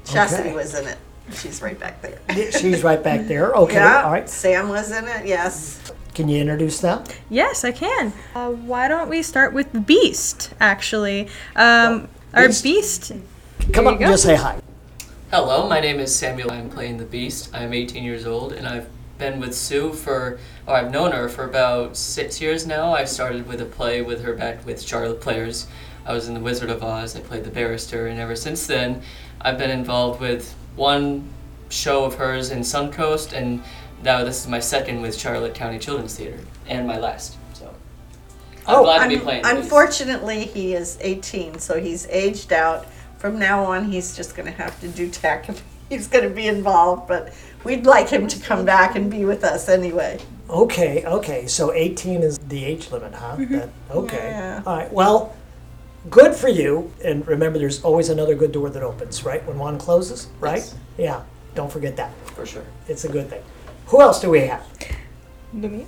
[0.05, 0.55] Chastity Okay.
[0.57, 0.99] was in it.
[1.33, 2.21] She's right back there.
[2.53, 3.53] She's right back there.
[3.57, 4.05] Okay, yeah.
[4.05, 4.29] all right.
[4.29, 5.81] Sam was in it, yes.
[6.15, 7.03] Can you introduce them?
[7.29, 8.13] Yes, I can.
[8.37, 11.29] Uh, why don't we start with Beast, actually?
[11.57, 12.63] Um, our Beast.
[12.63, 13.13] Beast.
[13.71, 14.59] Come There up you and just say hi.
[15.31, 16.51] Hello, my name is Samuel.
[16.51, 17.49] I'm playing the Beast.
[17.55, 21.45] I'm 18 years old, and I've been with Sue for, or I've known her for
[21.45, 22.93] about six years now.
[22.93, 25.67] I started with a play with her back with Charlotte Players.
[26.05, 27.17] I was in The Wizard of Oz.
[27.17, 29.03] I played the barrister, and ever since then,
[29.41, 31.29] I've been involved with one
[31.71, 33.63] show of hers in Suncoast, and
[34.03, 37.37] now this is my second with Charlotte County Children's Theater, and my last.
[37.55, 37.73] So,
[38.67, 39.43] I'm Oh, glad to be Un- playing.
[39.43, 39.63] the Beast.
[39.63, 42.87] unfortunately, he is 18, so he's aged out.
[43.23, 45.49] From now on, he's just going to have to do tech.
[45.89, 47.33] He's going to be involved, but
[47.63, 50.19] we'd like him to come back and be with us anyway.
[50.51, 51.47] Okay, okay.
[51.47, 53.37] So 18 is the age limit, huh?
[53.37, 53.55] Mm-hmm.
[53.59, 54.31] That, okay.
[54.31, 54.63] Yeah.
[54.67, 54.93] All right.
[54.93, 55.37] Well,
[56.11, 56.93] good for you.
[57.05, 59.47] And remember, there's always another good door that opens, right?
[59.47, 60.57] When one closes, right?
[60.57, 60.75] Yes.
[60.99, 61.23] Yeah.
[61.55, 62.13] Don't forget that.
[62.31, 62.65] for sure.
[62.89, 63.45] It's a good thing.
[63.87, 64.67] Who else do we have?
[65.55, 65.87] Lumiere.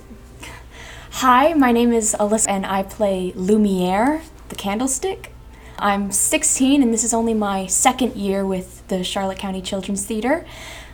[1.11, 5.34] Hi, my name is Alyssa and I play Lumiere, the candlestick.
[5.77, 10.45] I'm 16 and this is only my second year with the Charlotte County Children's Theater.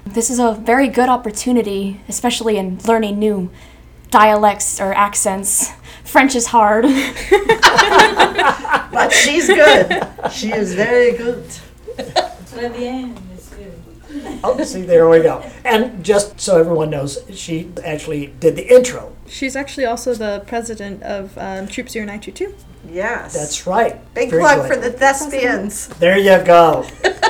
[0.05, 3.51] This is a very good opportunity, especially in learning new
[4.09, 5.71] dialects or accents.
[6.03, 6.85] French is hard.
[8.91, 10.05] But she's good.
[10.31, 11.45] she is very good.
[12.45, 13.30] Très bien, monsieur.
[14.43, 15.43] Oh, see, there we go.
[15.65, 19.15] And just so everyone knows, she actually did the intro.
[19.27, 22.53] She's actually also the president of um, Troupe 0922.
[22.89, 23.33] Yes.
[23.33, 23.99] That's right.
[24.13, 24.73] Big Very plug good.
[24.73, 25.87] for the thespians.
[25.99, 26.85] There you go.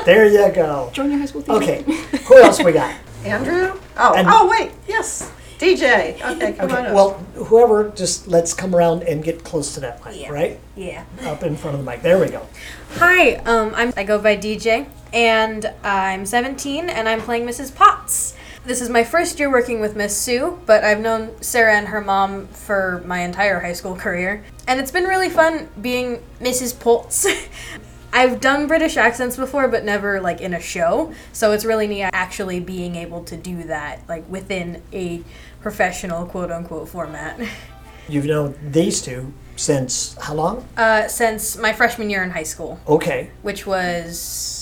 [0.05, 0.89] There you go.
[0.93, 1.63] Join your high school theater.
[1.63, 1.83] Okay.
[2.27, 2.95] Who else we got?
[3.25, 3.77] Andrew?
[3.97, 5.31] Oh, And- oh wait, yes.
[5.59, 6.15] DJ.
[6.35, 6.87] Okay, come on Okay.
[6.87, 6.95] up.
[6.95, 7.11] Well,
[7.45, 10.59] whoever, just let's come around and get close to that mic, right?
[10.75, 11.03] Yeah.
[11.23, 12.01] Up in front of the mic.
[12.01, 12.47] There we go.
[12.95, 17.73] Hi, um, I'm I go by DJ, and I'm 17, and I'm playing Mrs.
[17.73, 18.35] Potts.
[18.63, 22.01] This is my first year working with Miss Sue, but I've known Sarah and her
[22.01, 26.79] mom for my entire high school career, and it's been really fun being Mrs.
[26.79, 27.25] Potts.
[28.13, 32.09] I've done British accents before, but never like in a show, so it's really neat
[32.13, 35.23] actually being able to do that like within a
[35.61, 37.39] professional quote unquote format.
[38.09, 40.67] You've known these two since how long?
[40.75, 42.79] Uh, since my freshman year in high school.
[42.87, 43.31] Okay.
[43.41, 44.60] which was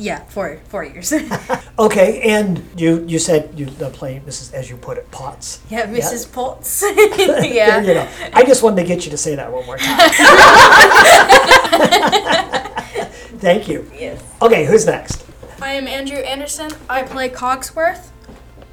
[0.00, 1.12] yeah four four years
[1.78, 4.52] Okay, and you you said you uh, play Mrs.
[4.52, 5.60] as you put it, Potts.
[5.70, 8.08] yeah mrs potts There you yeah.
[8.32, 9.98] I just wanted to get you to say that one more time.
[13.40, 13.90] Thank you.
[13.98, 15.24] yes Okay, who's next?
[15.62, 16.70] I am Andrew Anderson.
[16.88, 18.08] I play Cogsworth.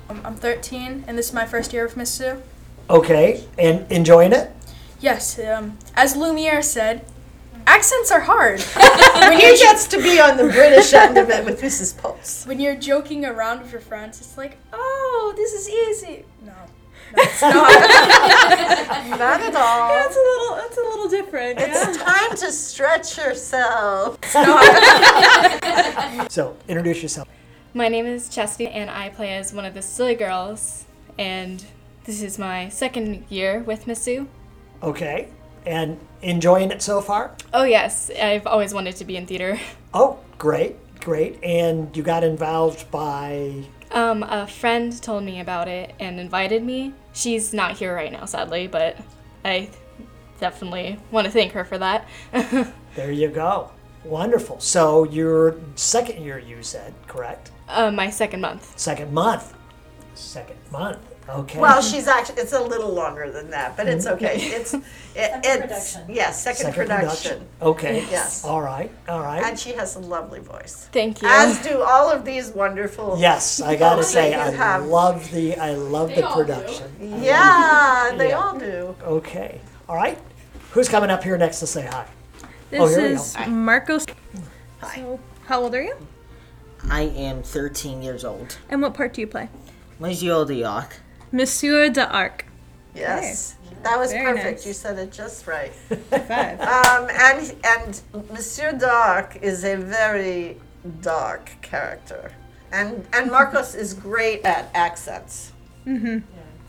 [0.10, 2.42] I'm 13, and this is my first year with Miss Sue.
[2.90, 4.52] Okay, and enjoying it?
[5.02, 7.06] Yes, um, as Lumiere said,
[7.68, 8.62] accents are hard.
[9.30, 11.96] when he gets to be on the British end of it with Mrs.
[11.96, 12.46] Potts.
[12.48, 16.26] when you're joking around with your friends, it's like, oh, this is easy.
[16.44, 16.54] No.
[17.16, 19.20] That's no, not.
[19.20, 19.90] not at all.
[19.90, 20.56] Yeah, it's a little.
[20.66, 21.60] It's a little different.
[21.60, 22.04] It's yeah.
[22.04, 24.18] time to stretch yourself.
[26.30, 27.28] So, introduce yourself.
[27.74, 30.86] My name is Chastity, and I play as one of the Silly Girls.
[31.18, 31.64] And
[32.04, 34.28] this is my second year with Miss Sue.
[34.84, 35.30] Okay.
[35.68, 37.36] And enjoying it so far?
[37.54, 39.60] Oh, yes, I've always wanted to be in theater.
[39.94, 41.40] Oh, great, great.
[41.44, 43.64] And you got involved by.
[43.92, 46.94] Um, a friend told me about it and invited me.
[47.14, 48.98] She's not here right now, sadly, but
[49.44, 49.70] I
[50.40, 52.08] definitely want to thank her for that.
[52.96, 53.72] There you go.
[54.04, 54.60] Wonderful.
[54.60, 57.52] So, your second year, you said, correct?
[57.70, 58.78] uh, my second month.
[58.78, 59.54] Second month.
[60.16, 61.00] Second month.
[61.30, 61.60] Okay.
[61.60, 64.38] Well, she's actually, it's a little longer than that, but it's okay.
[64.38, 64.84] It's, it,
[65.16, 67.46] it's, yes, second, production.
[67.62, 68.06] Okay.
[68.10, 68.46] Yes.
[68.46, 68.90] All right.
[69.10, 69.44] All right.
[69.44, 70.88] And she has a lovely voice.
[70.92, 71.28] Thank you.
[71.28, 73.18] As do all of these wonderful.
[73.20, 74.86] Yes, I gotta say, you I have.
[74.86, 76.96] love the I love the production.
[77.02, 78.40] Yeah, they Yeah.
[78.40, 78.96] all do.
[79.04, 79.60] Okay.
[79.90, 80.18] All right.
[80.72, 82.08] Who's coming up here next to say hi?
[82.70, 83.48] This oh, here we is go.
[83.48, 84.06] Marcos.
[84.82, 84.96] Hi.
[84.96, 85.96] So, how old are you?
[86.90, 88.58] I am 13 years old.
[88.70, 89.50] And what part do you play?
[90.00, 90.98] Monsieur de Arc.
[91.32, 92.46] Monsieur D'Arque.
[92.96, 93.56] Yes.
[93.84, 94.60] That was Very perfect.
[94.60, 94.68] nice.
[94.68, 95.74] You said it just right.
[95.74, 96.60] Five.
[96.60, 100.58] Um, and and Monsieur Dark is a very
[101.02, 102.32] dark character,
[102.72, 105.52] and and Marcos is great at accents.
[105.86, 106.20] Mm-hmm.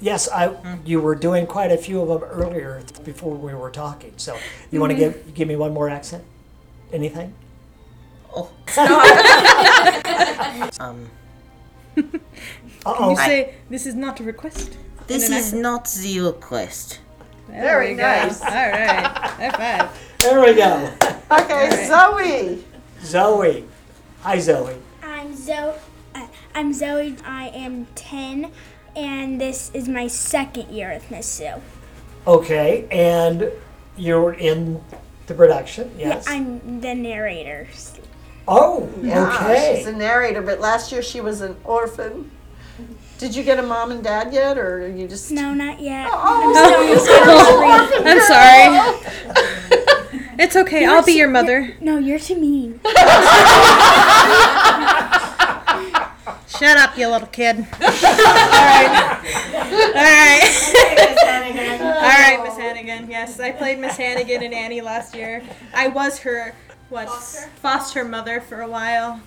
[0.01, 0.55] Yes, I.
[0.85, 4.12] You were doing quite a few of them earlier before we were talking.
[4.16, 4.38] So
[4.71, 6.25] you want to give give me one more accent?
[6.92, 7.35] Anything?
[8.35, 8.51] Oh.
[10.81, 11.11] um,
[12.85, 13.11] Can Uh-oh.
[13.11, 14.77] you say this is not a request?
[15.07, 15.62] this In an is accent?
[15.62, 17.01] not the request.
[17.49, 18.03] There Very we go.
[18.03, 18.43] nice.
[18.43, 19.07] All right.
[19.07, 20.05] High five.
[20.19, 20.93] There we go.
[21.31, 22.64] Okay, Zoe.
[23.05, 23.64] Zoe.
[24.23, 24.75] Hi, Zoe.
[25.03, 25.75] I'm Zoe.
[26.14, 27.14] Uh, I'm Zoe.
[27.25, 28.51] I am ten,
[28.97, 31.55] and this is my second year with Miss Sue.
[32.27, 33.51] Okay, and
[33.97, 34.83] you're in
[35.29, 36.25] the production, yes?
[36.27, 37.69] Yeah, I'm the narrator.
[38.49, 39.77] oh, Yeah, okay.
[39.79, 42.31] she's a narrator, but last year she was an orphan.
[43.19, 45.33] Did you get a mom and dad yet, or are you just?
[45.33, 46.09] No, not yet.
[46.11, 46.97] Oh, I'm oh.
[46.99, 47.31] still
[47.64, 49.75] orphan I'm sorry.
[50.41, 50.87] It's okay.
[50.87, 51.75] I'll be your mother.
[51.81, 52.79] No, you're too mean.
[56.47, 57.57] Shut up, you little kid.
[57.59, 59.12] All right.
[59.57, 60.79] All right.
[61.81, 63.11] All right, Miss Hannigan.
[63.11, 65.43] Yes, I played Miss Hannigan and Annie last year.
[65.75, 66.55] I was her
[66.88, 67.09] what
[67.61, 69.21] foster, mother for a while.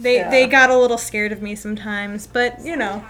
[0.00, 0.30] They Yeah.
[0.30, 3.04] they got a little scared of me sometimes, but you know,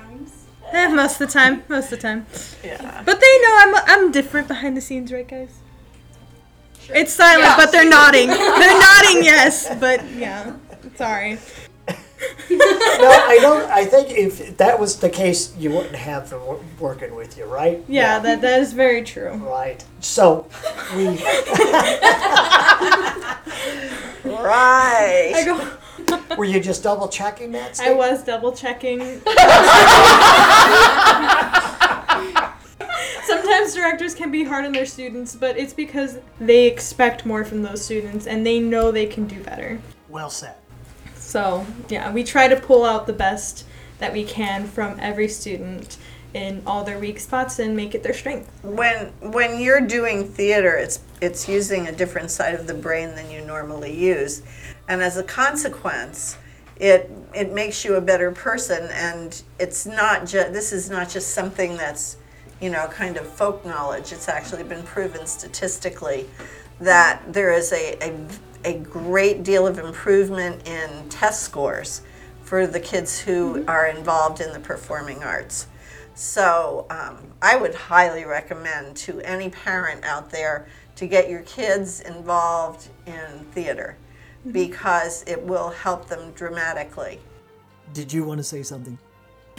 [0.72, 2.26] eh, most of the time, most of the time.
[2.64, 3.02] Yeah.
[3.04, 5.50] But they know I'm I'm different behind the scenes, right, guys?
[6.94, 7.56] It's silent, Yeah.
[7.56, 8.26] but they're nodding.
[8.28, 9.68] They're nodding, yes.
[9.78, 10.52] But yeah,
[10.96, 11.38] sorry.
[12.50, 13.68] no, I don't.
[13.70, 17.44] I think if that was the case, you wouldn't have them wo- working with you,
[17.46, 17.82] right?
[17.88, 19.30] Yeah, that that is very true.
[19.34, 19.82] Right.
[20.00, 20.46] So
[20.96, 21.06] we.
[24.24, 25.32] Right.
[25.34, 25.72] I go.
[26.36, 27.70] Were you just double checking that?
[27.70, 27.96] I Steve?
[27.96, 29.00] was double checking.
[33.24, 37.62] Sometimes directors can be hard on their students, but it's because they expect more from
[37.62, 39.80] those students and they know they can do better.
[40.08, 40.54] Well said.
[41.16, 43.64] So, yeah, we try to pull out the best
[43.98, 45.96] that we can from every student
[46.34, 48.50] in all their weak spots and make it their strength.
[48.62, 53.30] When when you're doing theater, it's it's using a different side of the brain than
[53.30, 54.42] you normally use,
[54.88, 56.36] and as a consequence,
[56.76, 58.88] it it makes you a better person.
[58.92, 62.16] And it's not just this is not just something that's
[62.60, 64.12] you know kind of folk knowledge.
[64.12, 66.28] It's actually been proven statistically
[66.80, 68.26] that there is a a,
[68.64, 72.02] a great deal of improvement in test scores
[72.42, 75.68] for the kids who are involved in the performing arts.
[76.14, 80.66] So um, I would highly recommend to any parent out there
[80.96, 83.96] to get your kids involved in theater
[84.50, 87.20] because it will help them dramatically.
[87.92, 88.98] Did you want to say something?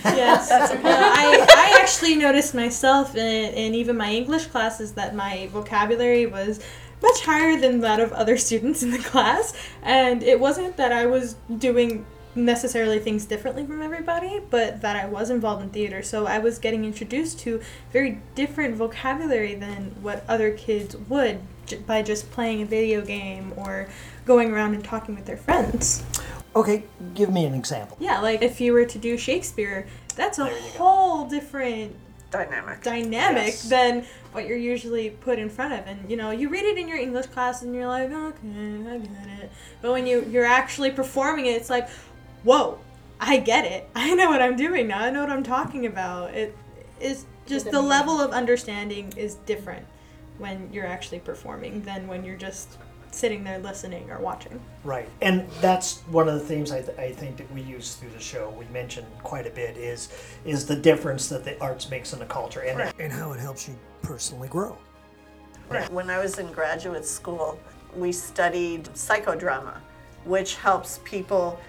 [0.04, 5.48] Yes, uh, I, I actually noticed myself in, in even my English classes that my
[5.52, 6.60] vocabulary was
[7.02, 9.54] much higher than that of other students in the class.
[9.84, 12.06] And it wasn't that I was doing
[12.36, 16.02] necessarily things differently from everybody, but that I was involved in theater.
[16.02, 21.78] So I was getting introduced to very different vocabulary than what other kids would j-
[21.78, 23.88] by just playing a video game or
[24.26, 26.04] going around and talking with their friends.
[26.56, 26.84] Okay,
[27.16, 27.98] give me an example.
[28.00, 30.46] Yeah, like if you were to do Shakespeare, that's a
[30.78, 31.96] whole different
[32.30, 33.70] dynamic dynamic Yes.
[33.70, 35.86] than what you're usually put in front of.
[35.88, 38.98] And you know, you read it in your English class and you're like, okay, I
[38.98, 39.52] get it.
[39.82, 41.90] But when you you're actually performing it, it's like,
[42.44, 42.80] whoa,
[43.20, 43.90] I get it.
[43.96, 45.00] I know what I'm doing now.
[45.00, 46.34] I know what I'm talking about.
[46.34, 46.56] It
[47.00, 49.86] is just the level of understanding is different
[50.38, 52.78] when you're actually performing than when you're just
[53.14, 54.60] sitting there listening or watching.
[54.84, 58.10] Right, and that's one of the themes I, th- I think that we use through
[58.12, 58.50] the show.
[58.58, 60.10] We mentioned quite a bit is
[60.46, 62.94] is the difference that the arts makes in the culture, and Right.
[63.00, 64.78] and how it helps you personally grow.
[65.70, 65.90] Right.
[65.92, 67.60] When I was in graduate school,
[67.96, 69.78] we studied psychodrama,
[70.26, 71.60] which helps people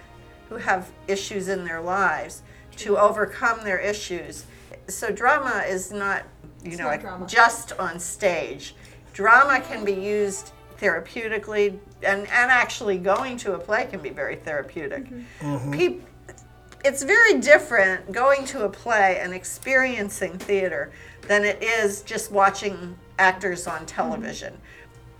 [0.49, 2.43] who have issues in their lives
[2.77, 4.45] to overcome their issues.
[4.89, 6.23] So drama is not,
[6.63, 7.25] you It's know, not drama.
[7.27, 8.75] just on stage.
[9.13, 14.35] Drama can be used therapeutically, and, and actually going to a play can be very
[14.35, 15.05] therapeutic.
[15.05, 15.45] Mm-hmm.
[15.45, 15.71] Mm-hmm.
[15.71, 16.07] Peop-
[16.83, 20.91] it's very different going to a play and experiencing theater
[21.27, 23.85] than it is just watching actors on mm-hmm.
[23.85, 24.57] television.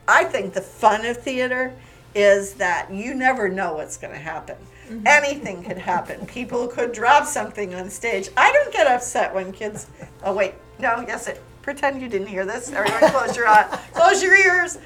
[0.08, 1.74] I think the fun of theater
[2.14, 4.58] is that you never know what's going to happen.
[5.06, 6.26] Anything could happen.
[6.28, 8.30] People could drop something on stage.
[8.38, 9.88] I don't get upset when kids.
[10.24, 11.41] Oh wait, no, yes, it.
[11.64, 12.72] Pretend you didn't hear this.
[12.72, 14.78] Everyone, close your eyes, close your ears.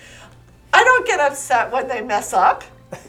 [0.74, 2.64] I don't get upset when they mess up.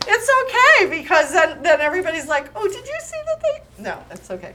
[0.07, 3.83] It's okay because then, then everybody's like, oh, did you see that they?
[3.83, 4.55] No, it's okay.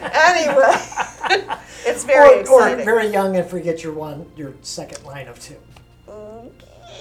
[0.00, 5.40] Anyway, it's very or, or very young and forget your one your second line of
[5.40, 5.56] two.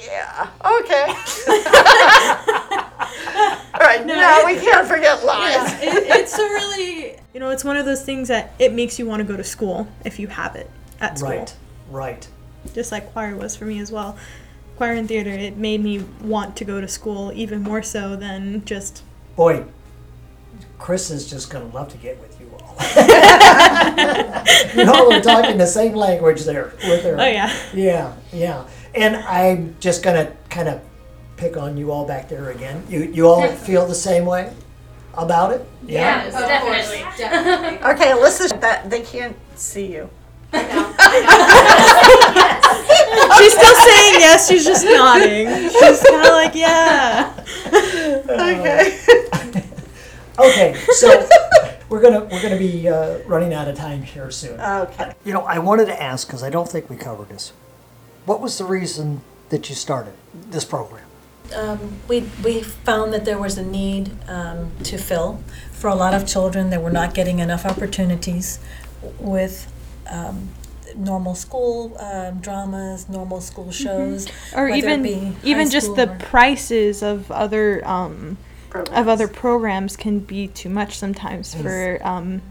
[0.06, 0.50] Yeah.
[0.64, 1.06] Okay.
[1.08, 1.16] All
[3.80, 4.06] right.
[4.06, 5.72] No, we can't forget lines.
[5.72, 9.00] Yeah, it, it's a really, you know, it's one of those things that it makes
[9.00, 11.32] you want to go to school if you have it at school.
[11.32, 11.56] Right,
[11.90, 12.28] right.
[12.74, 14.18] Just like choir was for me as well.
[14.78, 18.64] Choir and theater, it made me want to go to school even more so than
[18.66, 19.04] just.
[19.36, 19.64] Boy,
[20.78, 22.76] Chris is just going to love to get with you all.
[24.76, 27.16] you all are talking the same language there with her.
[27.20, 27.56] Oh, yeah.
[27.74, 28.68] Yeah, yeah.
[28.94, 30.82] And I'm just going to kind of
[31.38, 32.84] pick on you all back there again.
[32.90, 34.54] You you all feel the same way
[35.14, 35.66] about it?
[35.86, 37.04] Yes, definitely.
[37.18, 37.78] definitely.
[37.90, 40.10] Okay, Alyssa, That they can't see you.
[43.38, 45.48] She's still saying yes, she's just nodding.
[45.70, 47.34] She's kind of like, yeah.
[48.30, 49.62] Okay.
[50.38, 51.26] Okay, so
[51.88, 54.60] we're gonna we're gonna be uh, running out of time here soon.
[54.60, 55.14] Okay.
[55.24, 57.54] You know, I wanted to ask because I don't think we covered this.
[58.26, 61.06] What was the reason that you started this program?
[61.56, 66.14] Um, we, we found that there was a need um, to fill for a lot
[66.14, 68.60] of children that were not getting enough opportunities
[69.20, 69.72] with
[70.10, 70.50] um,
[70.98, 76.10] normal school um, dramas, normal school shows, or whether it be even even just the
[76.10, 78.38] or- prices of other um,
[78.74, 81.62] of other programs can be too much sometimes Yes.
[81.64, 82.42] for um,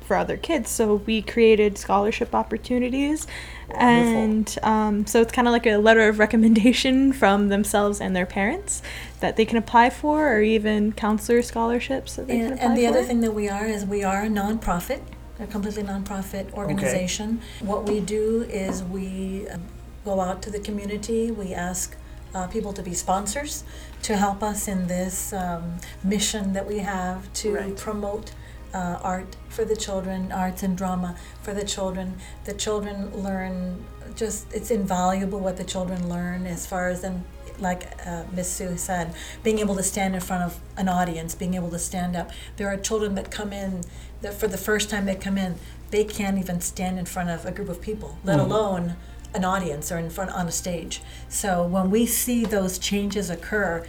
[0.00, 0.70] for other kids.
[0.70, 3.26] So we created scholarship opportunities,
[3.74, 8.24] and um, so it's kind of like a letter of recommendation from themselves and their
[8.24, 8.80] parents
[9.20, 12.78] that they can apply for, or even counselor scholarships that they can And, apply and
[12.78, 12.88] the for.
[12.90, 15.00] other thing that we are is we are a nonprofit,
[15.40, 17.40] a completely nonprofit organization.
[17.60, 19.58] What we do is we uh,
[20.04, 21.96] go out to the community, we ask
[22.34, 23.64] uh, people to be sponsors
[24.02, 27.76] to help us in this um, mission that we have to Right.
[27.76, 28.32] promote
[28.74, 32.16] uh, art for the children, arts and drama for the children.
[32.44, 33.84] The children learn
[34.14, 37.24] just, it's invaluable what the children learn as far as them,
[37.60, 41.54] like uh, Miss Sue said, being able to stand in front of an audience, being
[41.54, 42.30] able to stand up.
[42.56, 43.82] There are children that come in,
[44.22, 45.56] that for the first time they come in,
[45.90, 48.44] they can't even stand in front of a group of people, let Mhm.
[48.44, 48.96] alone
[49.34, 51.02] an audience or in front on a stage.
[51.28, 53.84] So when we see those changes occur,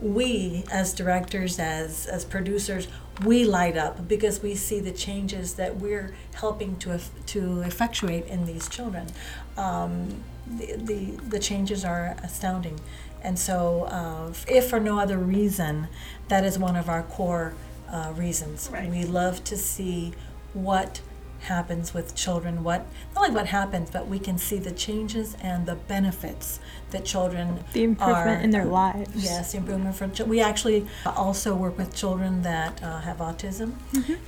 [0.00, 2.86] we as directors as as producers
[3.24, 8.46] we light up because we see the changes that we're helping to to effectuate in
[8.46, 9.08] these children
[9.56, 10.22] um,
[10.56, 12.78] the, the the changes are astounding
[13.22, 15.88] and so uh, if for no other reason
[16.28, 17.54] that is one of our core
[17.90, 20.12] uh, reasons we love to see
[20.54, 21.00] what
[21.42, 22.84] happens with children what
[23.14, 26.58] not only what happens but we can see the changes and the benefits
[26.90, 29.10] that children The improvement are- in their lives.
[29.14, 33.74] yes the improvement for chil- we actually also work with children that uh, have autism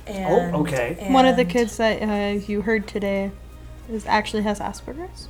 [0.07, 1.13] and, Mm-hmm.
[1.13, 3.31] One of the kids that uh, you heard today
[3.91, 5.27] is actually has Asperger's.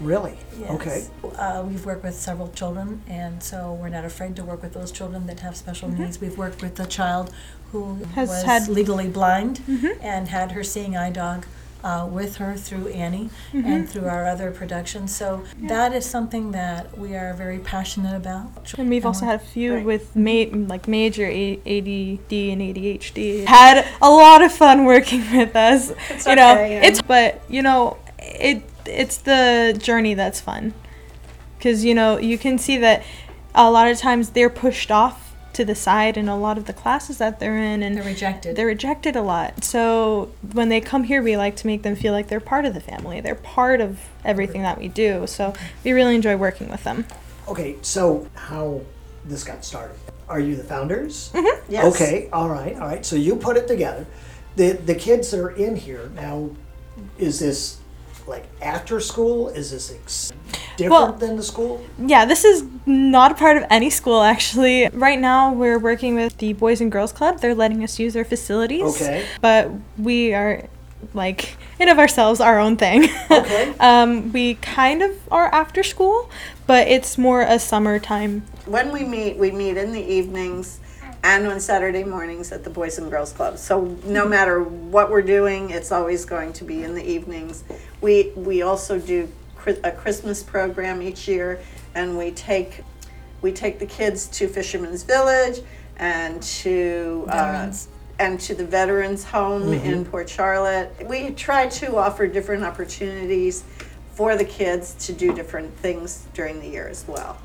[0.00, 0.36] Really?
[0.58, 0.70] Yes.
[0.70, 1.06] Okay.
[1.36, 4.90] Uh, we've worked with several children, and so we're not afraid to work with those
[4.92, 6.20] children that have special needs.
[6.20, 7.32] We've worked with a child
[7.72, 9.60] who Has was had- legally blind
[10.02, 11.46] and had her seeing eye dog
[11.84, 15.14] uh, with her through Annie and through our other productions.
[15.14, 18.74] So that is something that we are very passionate about.
[18.78, 23.44] And we've also had a few with ma- like major A- ADD and ADHD.
[23.58, 25.92] Had a lot of fun working with us.
[26.10, 26.86] It's you know, okay, yeah.
[26.86, 30.74] it's but you know, it it's the journey that's fun.
[31.60, 33.02] Cuz you know, you can see that
[33.54, 36.72] a lot of times they're pushed off to the side in a lot of the
[36.72, 38.56] classes that they're in and They're rejected.
[38.56, 39.62] they're rejected a lot.
[39.62, 42.72] So when they come here, we like to make them feel like they're part of
[42.72, 43.20] the family.
[43.20, 45.26] They're part of everything that we do.
[45.26, 45.52] So
[45.84, 47.04] we really enjoy working with them.
[47.48, 48.80] Okay, so how
[49.26, 49.96] this got started?
[50.26, 51.30] Are you the founders?
[51.34, 51.70] Mm-hmm.
[51.70, 51.84] Yes.
[51.94, 53.04] Okay, all right, all right.
[53.04, 54.06] So you put it together.
[54.56, 56.48] The the kids that are in here now,
[57.18, 57.76] is this
[58.26, 59.48] like after school?
[59.48, 60.32] Is this ex-
[60.76, 61.84] different Well- than the school?
[61.98, 64.88] Yeah, this is not a part of any school actually.
[64.88, 67.40] Right now, we're working with the Boys and Girls Club.
[67.40, 68.96] They're letting us use their facilities.
[68.96, 69.24] Okay.
[69.40, 70.64] But we are
[71.14, 73.08] like in of ourselves our own thing.
[73.30, 73.74] Okay.
[73.80, 76.30] um, we kind of are after school,
[76.66, 78.42] but it's more a summertime.
[78.66, 80.78] When we meet, we meet in the evenings
[81.24, 83.58] and on Saturday mornings at the Boys and Girls Club.
[83.58, 87.64] So no matter what we're doing, it's always going to be in the evenings.
[88.00, 89.28] We we also do
[89.84, 91.60] a Christmas program each year,
[91.94, 92.82] and we take
[93.40, 95.60] we take the kids to Fisherman's Village
[95.96, 97.72] and to uh,
[98.18, 100.92] and to the Veterans Home in Port Charlotte.
[101.08, 103.64] We try to offer different opportunities
[104.12, 107.38] for the kids to do different things during the year as well.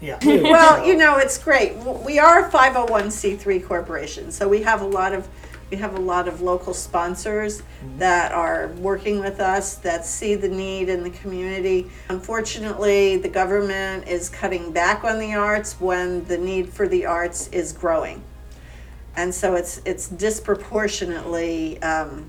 [0.00, 0.18] Yeah.
[0.24, 1.78] Well, you know, it's great.
[1.78, 5.28] W- We are a 501c3 corporation, so we have a lot of
[5.70, 7.62] we have a lot of local sponsors
[7.98, 11.90] that are working with us that see the need in the community.
[12.08, 17.48] Unfortunately, the government is cutting back on the arts when the need for the arts
[17.48, 18.22] is growing.
[19.14, 22.28] And so it's it's disproportionately um,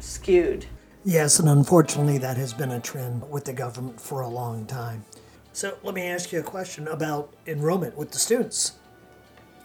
[0.00, 0.64] skewed.
[1.04, 5.04] Yes, and unfortunately, that has been a trend with the government for a long time.
[5.52, 8.72] So let me ask you a question about enrollment with the students.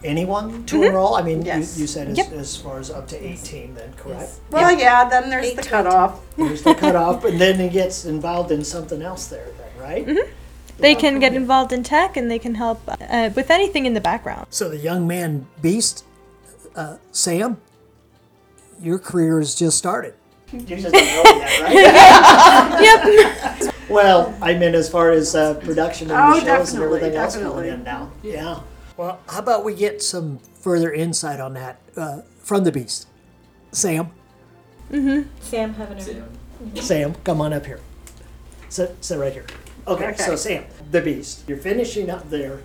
[0.02, 1.14] Anyone to enroll?
[1.14, 1.76] I mean, Yes.
[1.76, 2.32] you, you said as, Yep.
[2.32, 4.32] as far as up to 18, then, correct?
[4.50, 6.20] Well, yeah, then there's the cutoff.
[6.36, 10.28] There's the cutoff, and then he gets involved in something else there, then, right?
[10.78, 14.00] They can get involved in tech and they can help uh, with anything in the
[14.00, 14.46] background.
[14.50, 16.04] So the young man beast,
[16.74, 17.58] uh, Sam,
[18.80, 20.14] your career has just started.
[20.60, 23.60] You just don't know yet, right?
[23.60, 23.74] Yep.
[23.90, 27.16] Well, I mean, as far as uh, production and Oh, the shows and definitely, everything
[27.18, 27.62] else definitely.
[27.64, 28.10] going in now.
[28.22, 28.60] Yeah.
[28.96, 33.08] Well, how about we get some further insight on that uh, from the beast?
[33.72, 34.10] Sam,
[34.90, 35.28] Mm-hmm.
[35.40, 37.80] Sam, have an Sam, come on up here.
[38.68, 39.46] Sit, sit right here.
[39.86, 40.36] Okay, so Okay.
[40.36, 42.60] Sam, the beast, you're finishing up there.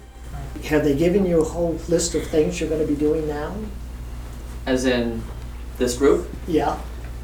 [0.66, 3.56] Have they given you a whole list of things you're going to be doing now?
[4.66, 5.24] As in
[5.78, 6.30] this group?
[6.48, 6.80] Yeah.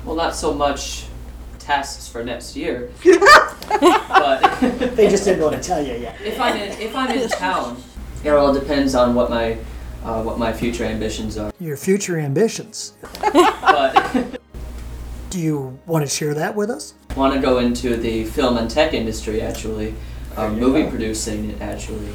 [0.06, 1.06] Well, not so much
[1.60, 4.60] tasks for next year, but
[4.96, 6.16] They just didn't want to tell you yet.
[6.24, 7.82] if I'm in, if I'm in town,
[8.24, 9.58] it all depends on what my
[10.04, 11.52] uh, what my future ambitions are.
[11.60, 12.94] Your future ambitions.
[13.22, 14.40] But
[15.32, 16.94] Do you want to share that with us?
[17.16, 19.96] want to go into the film and tech industry actually,
[20.38, 22.10] um, movie producing actually.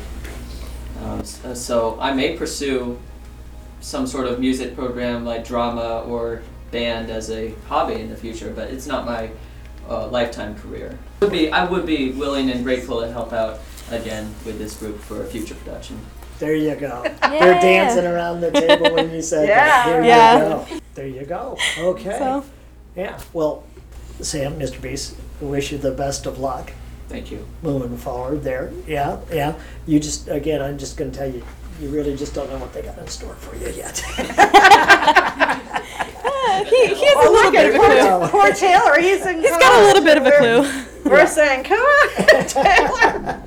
[1.02, 2.98] Um, s- uh, so I may pursue
[3.80, 8.52] some sort of music program like drama or band as a hobby in the future,
[8.54, 9.30] but it's not my
[9.88, 10.98] uh, lifetime career.
[11.20, 13.60] Would be I would be willing and grateful to help out
[13.90, 15.98] again with this group for a future production.
[16.38, 17.02] There you go.
[17.22, 19.86] They're dancing around the table when you said that.
[19.86, 19.92] Yeah.
[19.92, 20.34] There Yeah.
[20.34, 20.66] you go.
[20.94, 21.58] There you go.
[21.78, 22.18] Okay.
[22.18, 22.44] So-
[22.96, 23.18] Yeah.
[23.32, 23.64] Well,
[24.20, 24.80] Sam, Mr.
[24.80, 26.72] Beast, we wish you the best of luck
[27.08, 27.46] Thank you.
[27.62, 28.72] moving forward there.
[28.86, 29.54] Yeah, yeah.
[29.86, 31.42] You just, again, I'm just going to tell you,
[31.80, 34.02] you really just don't know what they got in store for you yet.
[36.66, 38.28] He, he has a little bit of a clue.
[38.28, 41.10] Poor Taylor, he's in He's got a little bit of a clue.
[41.10, 43.42] We're saying, come on, Taylor.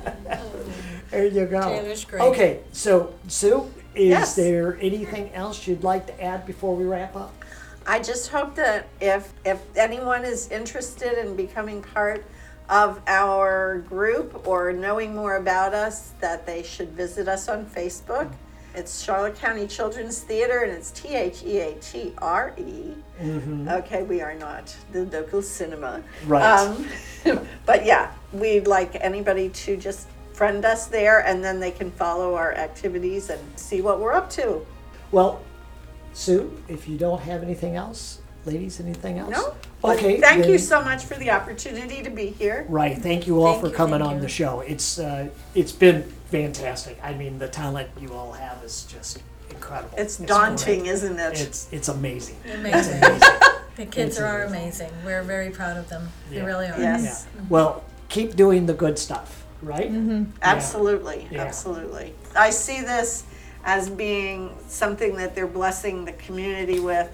[1.10, 1.60] there you go.
[1.62, 2.22] Taylor's great.
[2.22, 4.34] Okay, so Sue, is Yes.
[4.36, 7.32] there anything else you'd like to add before we wrap up?
[7.86, 12.24] I just hope that if if anyone is interested in becoming part
[12.70, 18.32] of our group or knowing more about us, that they should visit us on Facebook.
[18.74, 22.92] It's Charlotte County Children's Theater, and it's T H E A T R E.
[23.68, 26.02] Okay, we are not the local cinema.
[26.26, 26.42] Right.
[26.42, 26.86] Um,
[27.66, 32.34] but yeah, we'd like anybody to just friend us there, and then they can follow
[32.34, 34.66] our activities and see what we're up to.
[35.12, 35.40] Well,
[36.12, 39.30] Sue, if you don't have anything else, ladies, anything else?
[39.30, 39.54] No?
[39.82, 40.20] But Okay.
[40.20, 42.66] Thank you then- so much for the opportunity to be here.
[42.68, 42.96] Right.
[42.98, 44.22] Thank you all Thank for you, coming thank on you.
[44.22, 44.60] the show.
[44.60, 46.98] It's uh, it's been fantastic.
[47.02, 49.18] I mean, the talent you all have is just
[49.50, 49.94] incredible.
[49.98, 50.90] It's daunting, great.
[50.92, 51.40] isn't it?
[51.40, 52.36] It's it's amazing.
[52.52, 52.74] Amazing.
[53.02, 53.28] It's amazing.
[53.76, 54.86] The kids It's are amazing.
[54.86, 55.04] amazing.
[55.04, 56.08] We're very proud of them.
[56.30, 56.44] They Yeah.
[56.44, 56.78] really are.
[56.78, 57.26] Yes.
[57.34, 57.42] Yeah.
[57.48, 59.44] Well, keep doing the good stuff.
[59.62, 59.90] Right.
[60.42, 61.42] Absolutely, Yeah.
[61.42, 62.14] absolutely.
[62.36, 63.24] I see this
[63.64, 67.08] as being something that they're blessing the community with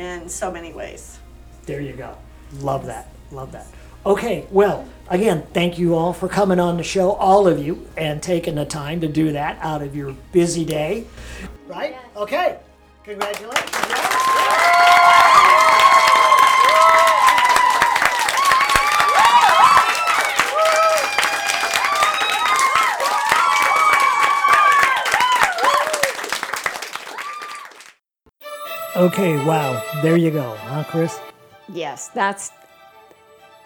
[0.00, 1.18] in so many ways.
[1.66, 2.16] There you go.
[2.60, 3.08] Love that.
[3.30, 3.66] Love that.
[4.04, 8.22] Okay, well, again, thank you all for coming on the show, all of you, and
[8.22, 11.06] taking the time to do that out of your busy day.
[11.68, 11.96] Right?
[12.16, 12.58] Okay.
[13.04, 14.99] Congratulations.
[29.00, 29.82] Okay, wow.
[30.02, 31.18] There you go, huh, Chris?
[31.72, 32.52] Yes, that's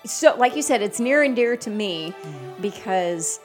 [0.07, 0.37] so.
[0.37, 2.63] Like you said, it's near and dear to me mm.
[2.63, 3.41] because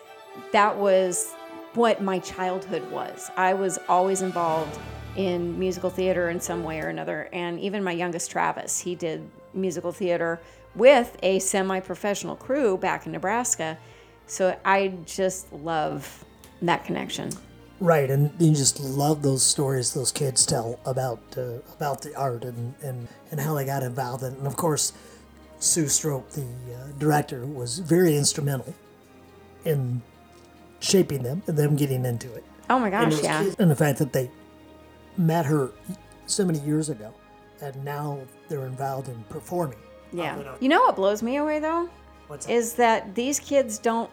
[0.51, 1.33] that was
[1.73, 3.31] what my childhood was.
[3.35, 4.77] I was always involved
[5.15, 9.27] in musical theater in some way or another, and even my youngest Travis, he did
[9.55, 10.39] musical theater
[10.75, 13.79] with a semi-professional crew back in Nebraska.
[14.27, 16.23] So I just love
[16.61, 17.31] that connection.
[17.82, 22.43] Right, and you just love those stories those kids tell about uh, about the art
[22.43, 24.38] and, and, and how they got involved in it.
[24.38, 24.91] And of course,
[25.59, 28.73] Sue Troupe, the uh, director, was very instrumental
[29.63, 30.01] in
[30.82, 32.43] shaping them and them getting into it.
[32.69, 33.43] Oh my and gosh, those yeah.
[33.43, 34.30] kids- And the fact that they
[35.17, 35.71] met her
[36.25, 37.13] so many years ago,
[37.61, 38.19] and now
[38.49, 39.80] they're involved in performing.
[40.11, 40.55] Yeah.
[40.59, 41.89] You know what blows me away though?
[42.47, 44.09] Is that these kids don't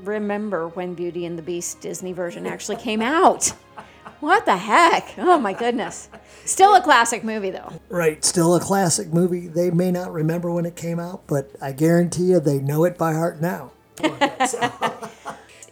[0.00, 3.52] remember when Beauty and the Beast Disney version actually came out.
[4.20, 5.14] What the heck?
[5.18, 6.08] Oh my goodness.
[6.44, 7.72] Still a classic movie though.
[7.88, 9.48] Right, still a classic movie.
[9.48, 12.96] They may not remember when it came out, but I guarantee you they know it
[12.96, 13.72] by heart now.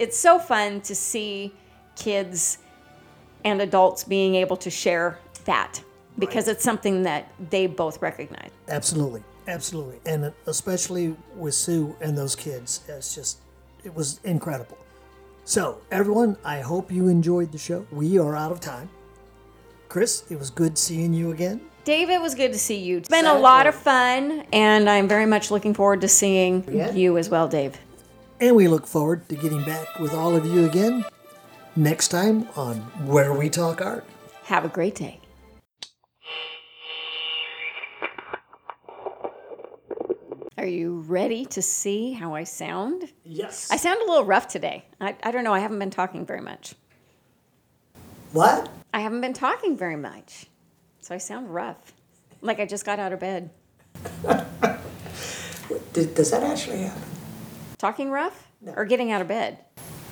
[0.02, 1.54] It's so fun to see
[1.94, 2.58] kids
[3.44, 5.80] and adults being able to share that
[6.18, 8.50] because it's something that they both recognize.
[8.66, 13.38] Absolutely, absolutely, and especially with Sue and those kids, it's just
[13.84, 14.78] it was incredible.
[15.44, 17.84] So, everyone, I hope you enjoyed the show.
[17.90, 18.88] We are out of time.
[19.88, 21.60] Chris, it was good seeing you again.
[21.84, 22.98] Dave, it was good to see you.
[22.98, 26.92] It's been a lot of fun, and I'm very much looking forward to seeing Yeah.
[26.92, 27.76] you as well, Dave.
[28.40, 31.04] And we look forward to getting back with all of you again
[31.74, 32.76] next time on
[33.06, 34.04] Where We Talk Art.
[34.44, 35.18] Have a great day.
[40.62, 43.10] Are you ready to see how I sound?
[43.24, 43.68] Yes.
[43.72, 44.84] I sound a little rough today.
[45.00, 45.52] I, I don't know.
[45.52, 46.76] I haven't been talking very much.
[48.30, 48.70] What?
[48.94, 50.46] I haven't been talking very much.
[51.00, 51.92] So I sound rough.
[52.42, 53.50] Like I just got out of bed.
[55.92, 57.02] Does, does that actually happen?
[57.78, 58.48] Talking rough?
[58.64, 59.58] Or getting out of bed?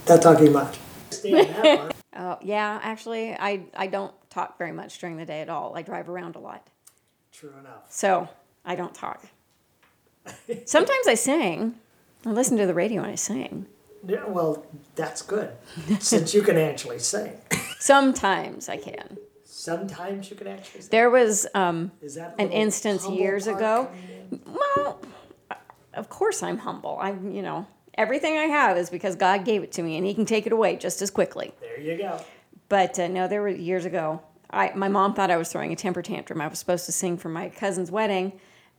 [0.08, 0.78] Not talking much.
[2.12, 5.74] Oh, yeah, actually, I, I don't talk very much during the day at all.
[5.74, 6.66] I drive around a lot.
[7.32, 7.86] True enough.
[7.88, 8.28] So
[8.62, 9.24] I don't talk.
[10.64, 11.74] Sometimes I sing.
[12.26, 13.66] I listen to the radio and I sing.
[14.06, 14.64] Yeah, well,
[14.94, 15.50] that's good,
[15.98, 17.32] since you can actually sing.
[17.78, 19.18] Sometimes I can.
[19.44, 20.90] Sometimes you can actually sing.
[20.90, 21.92] There was um,
[22.38, 23.90] an instance years ago.
[24.46, 25.00] Well,
[25.92, 26.98] of course I'm humble.
[27.00, 30.14] I'm, you know, everything I have is because God gave it to me, and He
[30.14, 31.52] can take it away just as quickly.
[31.60, 32.20] There you go.
[32.70, 34.22] But uh, no, there were years ago.
[34.50, 36.40] I my mom thought I was throwing a temper tantrum.
[36.40, 38.32] I was supposed to sing for my cousin's wedding,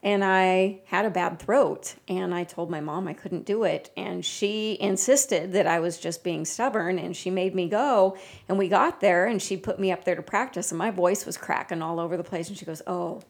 [0.04, 1.96] and I had a bad throat.
[2.08, 5.98] And I told my mom I couldn't do it, and she insisted that I was
[6.00, 8.18] just being stubborn, and she made me go.
[8.50, 11.26] And we got there, and she put me up there to practice, and my voice
[11.26, 12.50] was cracking all over the place.
[12.50, 13.22] And she goes, "Oh,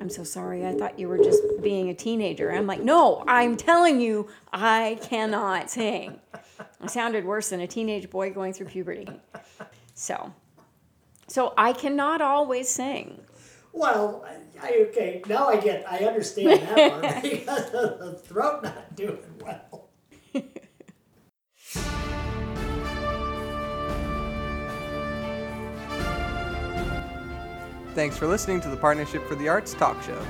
[0.00, 0.64] I'm so sorry.
[0.66, 4.98] I thought you were just being a teenager." I'm like, "No, I'm telling you, I
[5.02, 6.20] cannot sing."
[6.80, 9.08] I sounded worse than a teenage boy going through puberty.
[9.94, 10.32] So,
[11.26, 13.20] so I cannot always sing.
[13.76, 18.62] Well, I, I- okay, now I get, I understand that part because of the throat
[18.62, 19.90] not doing well.
[27.94, 30.20] Thanks for listening to the Partnership for the Arts talk show.